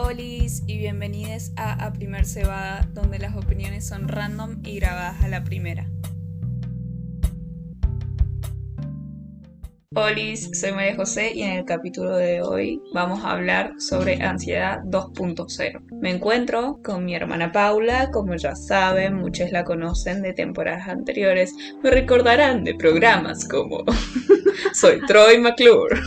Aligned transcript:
Olis 0.00 0.62
y 0.68 0.78
bienvenidos 0.78 1.50
a 1.56 1.84
A 1.84 1.92
Primer 1.92 2.24
Cebada, 2.24 2.88
donde 2.94 3.18
las 3.18 3.34
opiniones 3.34 3.88
son 3.88 4.06
random 4.06 4.62
y 4.64 4.78
grabadas 4.78 5.24
a 5.24 5.28
la 5.28 5.42
primera. 5.42 5.90
Olis, 9.96 10.50
soy 10.52 10.70
María 10.70 10.94
José 10.94 11.32
y 11.34 11.42
en 11.42 11.54
el 11.54 11.64
capítulo 11.64 12.16
de 12.16 12.42
hoy 12.42 12.80
vamos 12.94 13.24
a 13.24 13.32
hablar 13.32 13.72
sobre 13.78 14.22
ansiedad 14.22 14.82
2.0. 14.84 15.82
Me 16.00 16.12
encuentro 16.12 16.78
con 16.84 17.04
mi 17.04 17.16
hermana 17.16 17.50
Paula, 17.50 18.12
como 18.12 18.36
ya 18.36 18.54
saben, 18.54 19.16
muchos 19.16 19.50
la 19.50 19.64
conocen 19.64 20.22
de 20.22 20.32
temporadas 20.32 20.88
anteriores, 20.88 21.52
me 21.82 21.90
recordarán 21.90 22.62
de 22.62 22.76
programas 22.76 23.48
como 23.48 23.82
Soy 24.74 25.00
Troy 25.08 25.38
McClure. 25.38 26.00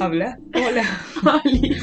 Habla. 0.00 0.38
Hola. 0.54 0.82
Oli. 1.44 1.76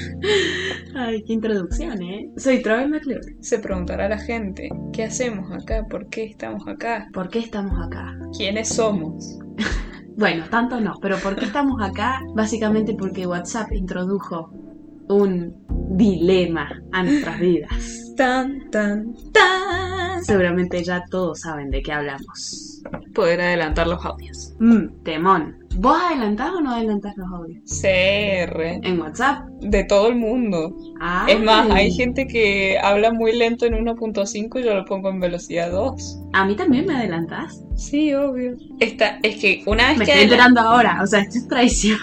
Ay, 0.96 1.24
qué 1.24 1.34
introducción, 1.34 2.02
¿eh? 2.02 2.32
Soy 2.36 2.64
Troy 2.64 2.88
McClure. 2.88 3.22
Se 3.42 3.60
preguntará 3.60 4.10
la 4.10 4.18
gente, 4.18 4.70
¿qué 4.92 5.04
hacemos 5.04 5.52
acá? 5.52 5.86
¿Por 5.88 6.10
qué 6.10 6.24
estamos 6.24 6.68
acá? 6.68 7.08
¿Por 7.14 7.30
qué 7.30 7.38
estamos 7.40 7.80
acá? 7.86 8.18
¿Quiénes 8.36 8.70
somos? 8.70 9.40
Bueno, 10.20 10.46
tanto 10.50 10.82
no, 10.82 10.96
pero 11.00 11.16
¿por 11.20 11.36
qué 11.36 11.46
estamos 11.46 11.80
acá? 11.80 12.20
Básicamente 12.34 12.96
porque 12.98 13.28
WhatsApp 13.28 13.72
introdujo 13.72 14.50
un 15.10 15.54
dilema 15.92 16.82
a 16.92 17.04
nuestras 17.04 17.40
vidas. 17.40 18.16
Tan, 18.18 18.68
tan, 18.72 19.14
tan. 19.32 19.57
Seguramente 20.24 20.84
ya 20.84 21.04
todos 21.10 21.42
saben 21.42 21.70
de 21.72 21.82
qué 21.82 21.92
hablamos. 21.94 22.82
Poder 23.14 23.42
adelantar 23.42 23.88
los 23.88 24.04
audios. 24.06 24.54
Mmm, 24.60 25.04
temón. 25.04 25.58
¿Vos 25.76 25.98
adelantás 26.02 26.52
o 26.52 26.62
no 26.62 26.72
adelantás 26.74 27.16
los 27.18 27.28
audios? 27.32 27.62
CR. 27.82 28.62
En 28.84 29.00
WhatsApp. 29.00 29.48
De 29.62 29.84
todo 29.84 30.08
el 30.08 30.16
mundo. 30.16 30.76
Ay. 31.00 31.34
Es 31.36 31.44
más, 31.44 31.70
hay 31.70 31.92
gente 31.92 32.26
que 32.28 32.78
habla 32.82 33.12
muy 33.12 33.36
lento 33.38 33.66
en 33.66 33.74
1.5 33.74 34.60
y 34.60 34.64
yo 34.64 34.74
lo 34.74 34.86
pongo 34.86 35.10
en 35.10 35.20
velocidad 35.20 35.72
2. 35.72 36.20
¿A 36.34 36.46
mí 36.46 36.56
también 36.56 36.86
me 36.86 36.96
adelantás? 36.96 37.62
Sí, 37.76 38.14
obvio. 38.14 38.56
Esta, 38.80 39.20
es 39.22 39.36
que 39.38 39.64
una 39.68 39.90
vez 39.90 39.98
Me 40.00 40.06
que 40.06 40.12
estoy 40.12 40.26
adela- 40.28 40.46
enterando 40.46 40.62
ahora, 40.62 41.00
o 41.04 41.08
sea, 41.08 41.20
esto 41.22 41.38
es 41.40 41.48
traición. 41.48 42.00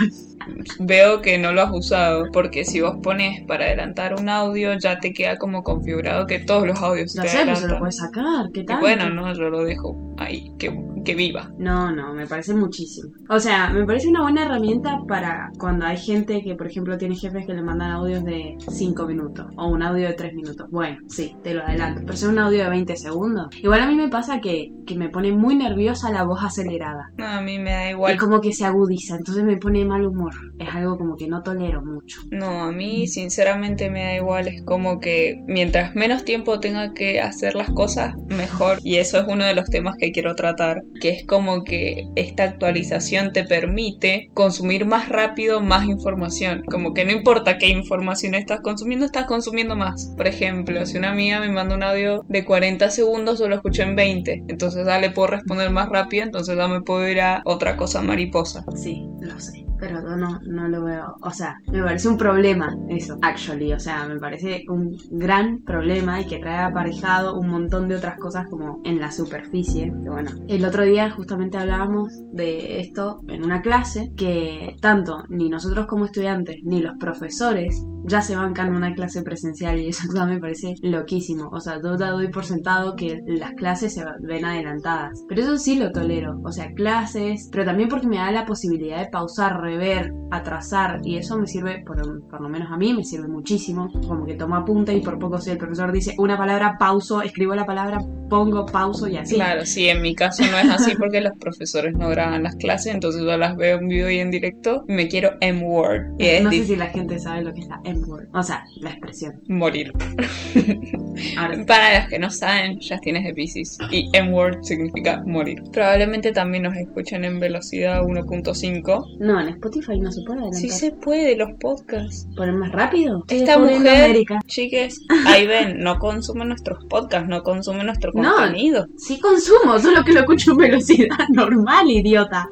Veo 0.78 1.20
que 1.23 1.39
no 1.39 1.53
lo 1.53 1.62
has 1.62 1.70
usado, 1.73 2.31
porque 2.33 2.64
si 2.64 2.81
vos 2.81 2.97
pones 3.03 3.42
para 3.47 3.67
adelantar 3.67 4.14
un 4.14 4.28
audio, 4.28 4.78
ya 4.78 4.98
te 5.01 5.12
queda 5.12 5.36
como 5.39 5.62
configurado 5.62 6.27
que 6.27 6.39
todos 6.41 6.67
los 6.67 6.81
audios 6.83 7.12
se 7.12 7.19
No 7.19 7.23
te 7.23 7.28
sé, 7.28 7.47
pues 7.47 7.61
se 7.61 7.67
lo 7.69 7.77
adelantan. 7.77 7.78
puedes 7.78 7.97
sacar, 7.97 8.51
¿qué 8.53 8.64
Y 8.67 8.77
tal? 8.77 8.78
bueno, 8.78 9.11
no, 9.11 9.33
yo 9.34 9.51
lo 9.51 9.64
dejo 9.64 10.01
ahí, 10.17 10.55
que, 10.59 10.70
que 11.05 11.15
viva. 11.15 11.51
No, 11.59 11.93
no, 11.93 12.15
me 12.15 12.27
parece 12.27 12.55
muchísimo. 12.55 13.11
O 13.29 13.39
sea, 13.39 13.71
me 13.71 13.85
parece 13.85 14.09
una 14.09 14.23
buena 14.23 14.45
herramienta 14.45 14.99
para 15.07 15.51
cuando 15.59 15.87
hay 15.87 15.97
gente 15.97 16.43
que, 16.43 16.55
por 16.55 16.67
ejemplo, 16.67 16.99
tiene 16.99 17.17
jefes 17.17 17.47
que 17.47 17.55
le 17.55 17.63
mandan 17.63 17.93
audios 17.93 18.25
de 18.25 18.57
5 18.59 19.07
minutos 19.07 19.47
o 19.57 19.69
un 19.69 19.83
audio 19.83 20.09
de 20.09 20.15
3 20.15 20.35
minutos. 20.35 20.69
Bueno, 20.71 20.99
sí, 21.09 21.37
te 21.43 21.55
lo 21.55 21.63
adelanto. 21.63 22.03
Pero 22.05 22.17
si 22.17 22.25
es 22.25 22.31
un 22.31 22.39
audio 22.39 22.65
de 22.65 22.71
20 22.71 22.97
segundos. 22.97 23.47
Igual 23.63 23.81
a 23.81 23.87
mí 23.87 23.95
me 23.95 24.09
pasa 24.09 24.41
que, 24.41 24.73
que 24.87 24.97
me 24.97 25.09
pone 25.09 25.33
muy 25.33 25.55
nerviosa 25.55 26.11
la 26.11 26.25
voz 26.25 26.43
acelerada. 26.43 27.11
No, 27.17 27.27
a 27.27 27.41
mí 27.41 27.59
me 27.59 27.71
da 27.71 27.91
igual. 27.91 28.17
como 28.17 28.41
que 28.41 28.53
se 28.53 28.65
agudiza, 28.65 29.17
entonces 29.17 29.45
me 29.45 29.57
pone 29.57 29.85
mal 29.85 30.05
humor. 30.07 30.33
Es 30.59 30.69
algo 30.75 30.97
como 30.97 31.17
que 31.17 31.29
no 31.29 31.43
tolero 31.43 31.83
mucho. 31.83 32.21
No, 32.31 32.65
a 32.65 32.73
mí 32.73 33.07
sinceramente 33.07 33.91
me 33.91 34.05
da 34.05 34.17
igual, 34.17 34.49
es 34.49 34.63
como 34.63 35.01
que 35.01 35.43
mientras 35.47 35.95
menos 35.95 36.25
tiempo 36.25 36.61
tenga 36.61 36.93
que 36.95 37.21
hacer 37.21 37.55
las 37.55 37.71
cosas, 37.71 38.15
mejor. 38.29 38.79
Y 38.83 38.97
eso 38.97 39.19
es 39.19 39.27
uno 39.29 39.45
de 39.45 39.55
los 39.55 39.69
temas 39.69 39.97
que 39.99 40.13
quiero 40.13 40.35
tratar, 40.35 40.83
que 41.00 41.11
es 41.11 41.27
como 41.27 41.64
que 41.64 42.09
esta 42.17 42.45
actualización 42.45 43.33
te 43.33 43.45
permite 43.45 44.31
consumir 44.34 44.87
más 44.87 45.09
rápido 45.09 45.61
más 45.61 45.86
información. 45.86 46.62
Como 46.70 46.95
que 46.95 47.05
no 47.05 47.12
importa 47.12 47.59
qué 47.59 47.69
información 47.69 48.34
estás 48.34 48.61
consumiendo, 48.61 49.06
estás 49.06 49.27
consumiendo 49.27 49.77
más. 49.77 50.12
Por 50.17 50.27
ejemplo, 50.27 50.84
si 50.86 50.98
una 50.98 51.11
amiga 51.11 51.41
me 51.41 51.48
manda 51.48 51.75
un 51.75 51.83
audio 51.83 52.25
de 52.28 52.45
40 52.45 52.91
segundos, 52.91 53.39
yo 53.39 53.48
lo 53.48 53.56
escucho 53.56 53.83
en 53.83 53.96
20. 53.96 54.45
Entonces 54.48 54.86
ya 54.86 54.98
le 54.98 55.11
puedo 55.11 55.29
responder 55.29 55.70
más 55.70 55.89
rápido, 55.89 56.24
entonces 56.24 56.57
ya 56.57 56.69
me 56.69 56.83
puedo 56.83 57.08
ir 57.08 57.20
a 57.20 57.42
otra 57.45 57.77
cosa 57.77 58.02
mariposa. 58.02 58.64
Sí, 58.77 59.07
lo 59.20 59.39
sé. 59.40 59.64
Pero 59.79 60.02
no, 60.17 60.40
no 60.42 60.68
lo 60.68 60.85
veo. 60.85 61.17
O 61.20 61.30
sea, 61.30 61.58
me 61.70 61.83
parece 61.83 62.08
un 62.08 62.18
problema 62.18 62.77
eso, 62.89 63.18
actually. 63.23 63.73
O 63.73 63.80
sea, 63.80 64.07
me 64.07 64.18
parece 64.18 64.64
un 64.68 64.96
gran 65.11 65.62
problema 65.62 66.20
y 66.20 66.27
que 66.27 66.39
trae 66.39 66.64
aparejado 66.64 67.39
un 67.39 67.48
montón 67.48 67.89
de 67.89 67.96
otras 67.96 68.18
cosas 68.18 68.46
como 68.48 68.80
en 68.84 69.01
la 69.01 69.11
superficie. 69.11 69.92
Que 70.02 70.11
bueno, 70.11 70.30
el 70.48 70.64
otro 70.64 70.84
día 70.84 71.11
justamente 71.11 71.58
hablábamos 71.58 72.13
de 72.33 72.80
esto 72.80 73.20
en 73.29 73.45
una 73.45 73.63
clase 73.63 74.13
que 74.17 74.77
tanto 74.80 75.24
ni 75.29 75.48
nosotros 75.48 75.86
como 75.86 76.07
estudiantes 76.07 76.57
ni 76.64 76.80
los 76.80 76.96
profesores 76.98 77.84
ya 78.07 78.20
se 78.20 78.36
bancan 78.36 78.74
una 78.74 78.95
clase 78.95 79.23
presencial 79.23 79.79
y 79.79 79.89
eso 79.89 80.08
ya 80.14 80.27
me 80.27 80.39
parece 80.39 80.74
loquísimo. 80.83 81.48
O 81.52 81.61
sea, 81.61 81.80
yo 81.83 81.96
ya 81.96 82.11
doy 82.11 82.29
por 82.29 82.45
sentado 82.45 82.96
que 82.96 83.20
las 83.27 83.52
clases 83.52 83.95
se 83.95 84.05
ven 84.20 84.45
adelantadas. 84.45 85.24
Pero 85.29 85.42
eso 85.42 85.58
sí 85.58 85.77
lo 85.77 85.92
tolero. 85.92 86.40
O 86.45 86.52
sea, 86.52 86.73
clases, 86.74 87.48
pero 87.51 87.64
también 87.64 87.89
porque 87.89 88.07
me 88.07 88.17
da 88.17 88.30
la 88.30 88.46
posibilidad 88.46 88.98
de 88.98 89.11
pausar, 89.11 89.61
rever, 89.64 90.13
atrasar 90.30 91.01
y 91.05 91.17
eso 91.17 91.39
me 91.39 91.47
sirve, 91.47 91.83
por, 91.86 92.23
por 92.29 92.41
lo 92.41 92.48
menos 92.48 92.70
a 92.70 92.77
mí, 92.77 92.92
me 92.95 93.05
sirve 93.05 93.29
muchísimo. 93.29 93.91
Como 94.07 94.27
que 94.27 94.35
tomo 94.35 94.57
apunte 94.57 94.95
y 94.95 95.01
por 95.01 95.19
poco 95.19 95.39
si 95.39 95.51
el 95.51 95.58
profesor 95.58 95.92
dice 95.92 96.14
una 96.19 96.36
palabra, 96.36 96.77
pauso, 96.79 97.23
escribo 97.23 97.55
la 97.55 97.67
palabra, 97.67 97.98
pongo 98.29 98.67
pauso 98.67 99.08
y 99.08 99.17
así. 99.17 99.35
Claro, 99.35 99.64
sí, 99.64 99.89
en 99.89 100.02
mi 100.02 100.14
caso 100.14 100.45
no 100.45 100.58
es 100.58 100.69
así 100.70 100.95
porque 100.97 101.20
los 101.20 101.36
profesores 101.39 101.95
no 101.95 102.08
graban 102.08 102.42
las 102.42 102.57
clases, 102.57 102.95
entonces 102.95 103.23
yo 103.23 103.36
las 103.36 103.57
veo 103.57 103.79
en 103.79 103.89
vivo 103.89 104.08
y 104.08 104.19
en 104.19 104.30
directo 104.30 104.85
me 104.89 105.08
quiero 105.08 105.33
M-word. 105.41 106.13
No 106.42 106.51
sé 106.51 106.64
si 106.64 106.77
la 106.77 106.86
gente 106.86 107.19
sabe 107.19 107.42
lo 107.42 107.52
que 107.55 107.61
es 107.61 107.69
la 107.69 107.81
M-word. 107.85 108.29
O 108.33 108.42
sea, 108.42 108.64
la 108.81 108.91
expresión. 108.91 109.41
morir. 109.48 109.92
Ahora, 111.39 111.64
Para 111.67 112.01
los 112.01 112.08
que 112.08 112.19
no 112.19 112.31
saben, 112.31 112.81
ya 112.81 112.98
tienes 112.98 113.25
de 113.25 113.35
Pisces 113.35 113.79
y 113.91 114.11
M-word 114.13 114.63
significa 114.63 115.23
morir. 115.25 115.63
Probablemente 115.73 116.33
también 116.33 116.64
nos 116.64 116.77
escuchan 116.77 117.25
en 117.25 117.41
velocidad 117.41 118.02
1.5. 118.02 119.19
no, 119.20 119.41
en 119.41 119.48
Spotify 119.55 119.98
no 119.98 120.11
se 120.13 120.23
puede 120.23 120.41
adelantar. 120.41 120.61
Sí 120.61 120.70
se 120.70 120.91
puede, 120.92 121.37
los 121.37 121.51
podcasts. 121.61 122.29
¿Poner 122.37 122.55
más 122.55 122.73
rápido? 122.73 123.25
Esta 123.29 123.59
mujer, 123.59 124.17
chiques, 124.47 125.01
ahí 125.27 125.47
ven, 125.47 125.79
no 125.81 125.98
consume 125.98 126.45
nuestros 126.45 126.85
podcasts, 126.87 127.29
no 127.29 127.42
consume 127.42 127.85
nuestro 127.85 128.12
No. 128.14 128.35
contenido. 128.35 128.87
Sí 128.97 129.19
consumo, 129.20 129.79
solo 129.79 130.05
que 130.05 130.12
lo 130.12 130.20
escucho 130.20 130.53
en 130.53 130.56
velocidad 130.59 131.17
normal, 131.32 131.91
idiota. 131.91 132.49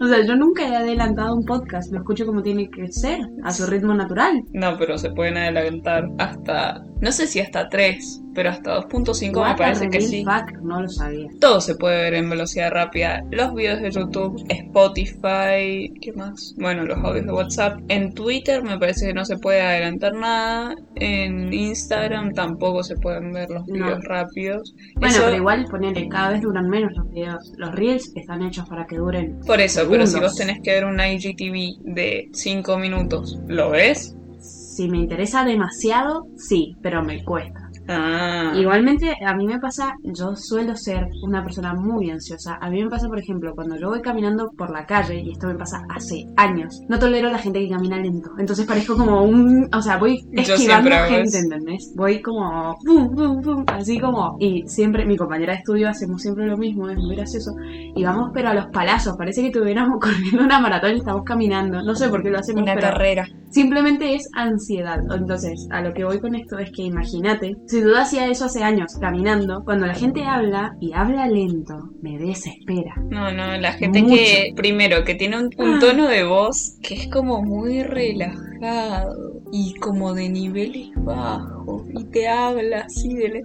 O 0.00 0.06
sea, 0.08 0.24
yo 0.24 0.36
nunca 0.36 0.66
he 0.68 0.74
adelantado 0.76 1.34
un 1.34 1.44
podcast, 1.44 1.92
lo 1.92 1.98
escucho 1.98 2.26
como 2.26 2.42
tiene 2.42 2.68
que 2.70 2.90
ser, 2.92 3.20
a 3.44 3.52
su 3.52 3.66
ritmo 3.66 3.94
natural. 3.94 4.42
No, 4.52 4.76
pero 4.78 4.98
se 4.98 5.10
pueden 5.10 5.36
adelantar 5.36 6.08
hasta, 6.18 6.84
no 7.00 7.12
sé 7.12 7.26
si 7.26 7.40
hasta 7.40 7.68
3, 7.68 8.22
pero 8.36 8.50
hasta 8.50 8.76
2.5 8.76 9.48
me 9.48 9.56
parece 9.56 9.88
que 9.88 10.00
sí. 10.00 10.22
fact, 10.24 10.56
no 10.58 10.82
lo 10.82 10.88
sabía. 10.88 11.26
Todo 11.40 11.60
se 11.60 11.74
puede 11.74 12.02
ver 12.02 12.14
en 12.14 12.30
velocidad 12.30 12.70
rápida. 12.70 13.24
Los 13.32 13.52
videos 13.54 13.80
de 13.80 13.90
YouTube, 13.90 14.44
Spotify, 14.48 15.92
¿qué 16.00 16.12
más? 16.14 16.54
Bueno, 16.58 16.84
los 16.84 16.98
audios 16.98 17.26
de 17.26 17.32
WhatsApp. 17.32 17.80
En 17.88 18.12
Twitter 18.12 18.62
me 18.62 18.78
parece 18.78 19.06
que 19.08 19.14
no 19.14 19.24
se 19.24 19.38
puede 19.38 19.60
adelantar 19.62 20.14
nada. 20.14 20.74
En 20.96 21.52
Instagram 21.52 22.34
tampoco 22.34 22.84
se 22.84 22.96
pueden 22.96 23.32
ver 23.32 23.50
los 23.50 23.66
No. 23.66 23.74
videos 23.74 24.04
rápidos. 24.04 24.74
Bueno, 24.94 25.08
Eso- 25.14 25.24
pero 25.24 25.36
igual 25.36 25.66
ponele, 25.70 26.08
cada 26.08 26.30
vez 26.32 26.42
duran 26.42 26.68
menos 26.68 26.92
los 26.94 27.10
videos. 27.10 27.52
Los 27.56 27.74
reels 27.74 28.12
están 28.14 28.42
hechos 28.42 28.68
para 28.68 28.86
que 28.86 28.96
duren. 28.96 29.40
Por 29.46 29.60
eso, 29.60 29.82
pero 29.90 30.06
si 30.06 30.20
vos 30.20 30.36
tenés 30.36 30.60
que 30.62 30.72
ver 30.72 30.84
un 30.84 31.00
IGTV 31.00 31.78
de 31.82 32.28
5 32.32 32.76
minutos, 32.78 33.38
¿lo 33.48 33.70
ves? 33.70 34.14
Si 34.38 34.88
me 34.88 34.98
interesa 34.98 35.42
demasiado, 35.44 36.26
sí, 36.36 36.76
pero 36.82 37.02
me 37.02 37.24
cuesta. 37.24 37.65
Ah, 37.88 38.52
Igualmente, 38.54 39.14
a 39.24 39.34
mí 39.34 39.46
me 39.46 39.58
pasa, 39.58 39.96
yo 40.02 40.34
suelo 40.34 40.76
ser 40.76 41.08
una 41.22 41.42
persona 41.42 41.74
muy 41.74 42.10
ansiosa. 42.10 42.58
A 42.60 42.68
mí 42.68 42.82
me 42.82 42.90
pasa, 42.90 43.08
por 43.08 43.18
ejemplo, 43.18 43.54
cuando 43.54 43.76
yo 43.76 43.88
voy 43.90 44.00
caminando 44.00 44.50
por 44.56 44.70
la 44.70 44.86
calle, 44.86 45.20
y 45.20 45.32
esto 45.32 45.46
me 45.46 45.54
pasa 45.54 45.82
hace 45.88 46.26
años, 46.36 46.80
no 46.88 46.98
tolero 46.98 47.28
a 47.28 47.32
la 47.32 47.38
gente 47.38 47.60
que 47.60 47.68
camina 47.68 47.98
lento. 47.98 48.30
Entonces 48.38 48.66
parezco 48.66 48.96
como 48.96 49.22
un. 49.22 49.68
O 49.72 49.82
sea, 49.82 49.98
voy 49.98 50.26
esquivando 50.32 50.90
gente. 51.08 51.38
¿entendés? 51.38 51.92
Voy 51.94 52.20
como. 52.22 52.76
pum, 52.84 53.14
pum, 53.14 53.42
pum, 53.42 53.64
así 53.68 54.00
como. 54.00 54.36
Y 54.40 54.64
siempre, 54.66 55.06
mi 55.06 55.16
compañera 55.16 55.52
de 55.52 55.58
estudio 55.60 55.88
hacemos 55.88 56.22
siempre 56.22 56.46
lo 56.46 56.56
mismo, 56.56 56.88
es 56.88 56.96
muy 56.96 57.14
gracioso. 57.14 57.52
Y 57.94 58.02
vamos, 58.04 58.30
pero 58.34 58.48
a 58.48 58.54
los 58.54 58.66
palazos, 58.66 59.16
parece 59.16 59.42
que 59.42 59.48
estuviéramos 59.48 59.98
corriendo 60.00 60.42
una 60.42 60.60
maratón 60.60 60.92
y 60.92 60.98
estamos 60.98 61.22
caminando. 61.24 61.82
No 61.82 61.94
sé 61.94 62.08
por 62.08 62.22
qué 62.22 62.30
lo 62.30 62.38
hacemos, 62.38 62.62
una 62.62 62.74
pero 62.74 62.88
carrera. 62.88 63.28
Simplemente 63.50 64.14
es 64.14 64.28
ansiedad. 64.34 65.00
Entonces, 65.14 65.68
a 65.70 65.80
lo 65.82 65.94
que 65.94 66.04
voy 66.04 66.20
con 66.20 66.34
esto 66.34 66.58
es 66.58 66.70
que 66.72 66.82
imagínate, 66.82 67.56
si 67.66 67.75
tú 67.82 67.94
hacía 67.96 68.26
eso 68.28 68.44
hace 68.46 68.62
años 68.62 68.96
caminando, 69.00 69.62
cuando 69.64 69.86
la 69.86 69.94
gente 69.94 70.24
habla 70.24 70.76
y 70.80 70.92
habla 70.92 71.26
lento, 71.28 71.90
me 72.02 72.18
desespera. 72.18 72.94
No, 73.10 73.32
no, 73.32 73.56
la 73.58 73.72
gente 73.72 74.02
Mucho. 74.02 74.14
que, 74.14 74.52
primero, 74.56 75.04
que 75.04 75.14
tiene 75.14 75.38
un, 75.38 75.50
un 75.58 75.74
Ah. 75.74 75.78
tono 75.80 76.06
de 76.08 76.24
voz 76.24 76.76
que 76.82 76.94
es 76.94 77.08
como 77.08 77.42
muy 77.42 77.82
relajado 77.82 79.14
y 79.52 79.74
como 79.74 80.14
de 80.14 80.28
niveles 80.28 80.90
bajos 80.96 81.82
y 81.94 82.04
te 82.06 82.28
habla 82.28 82.80
así 82.86 83.14
de... 83.14 83.42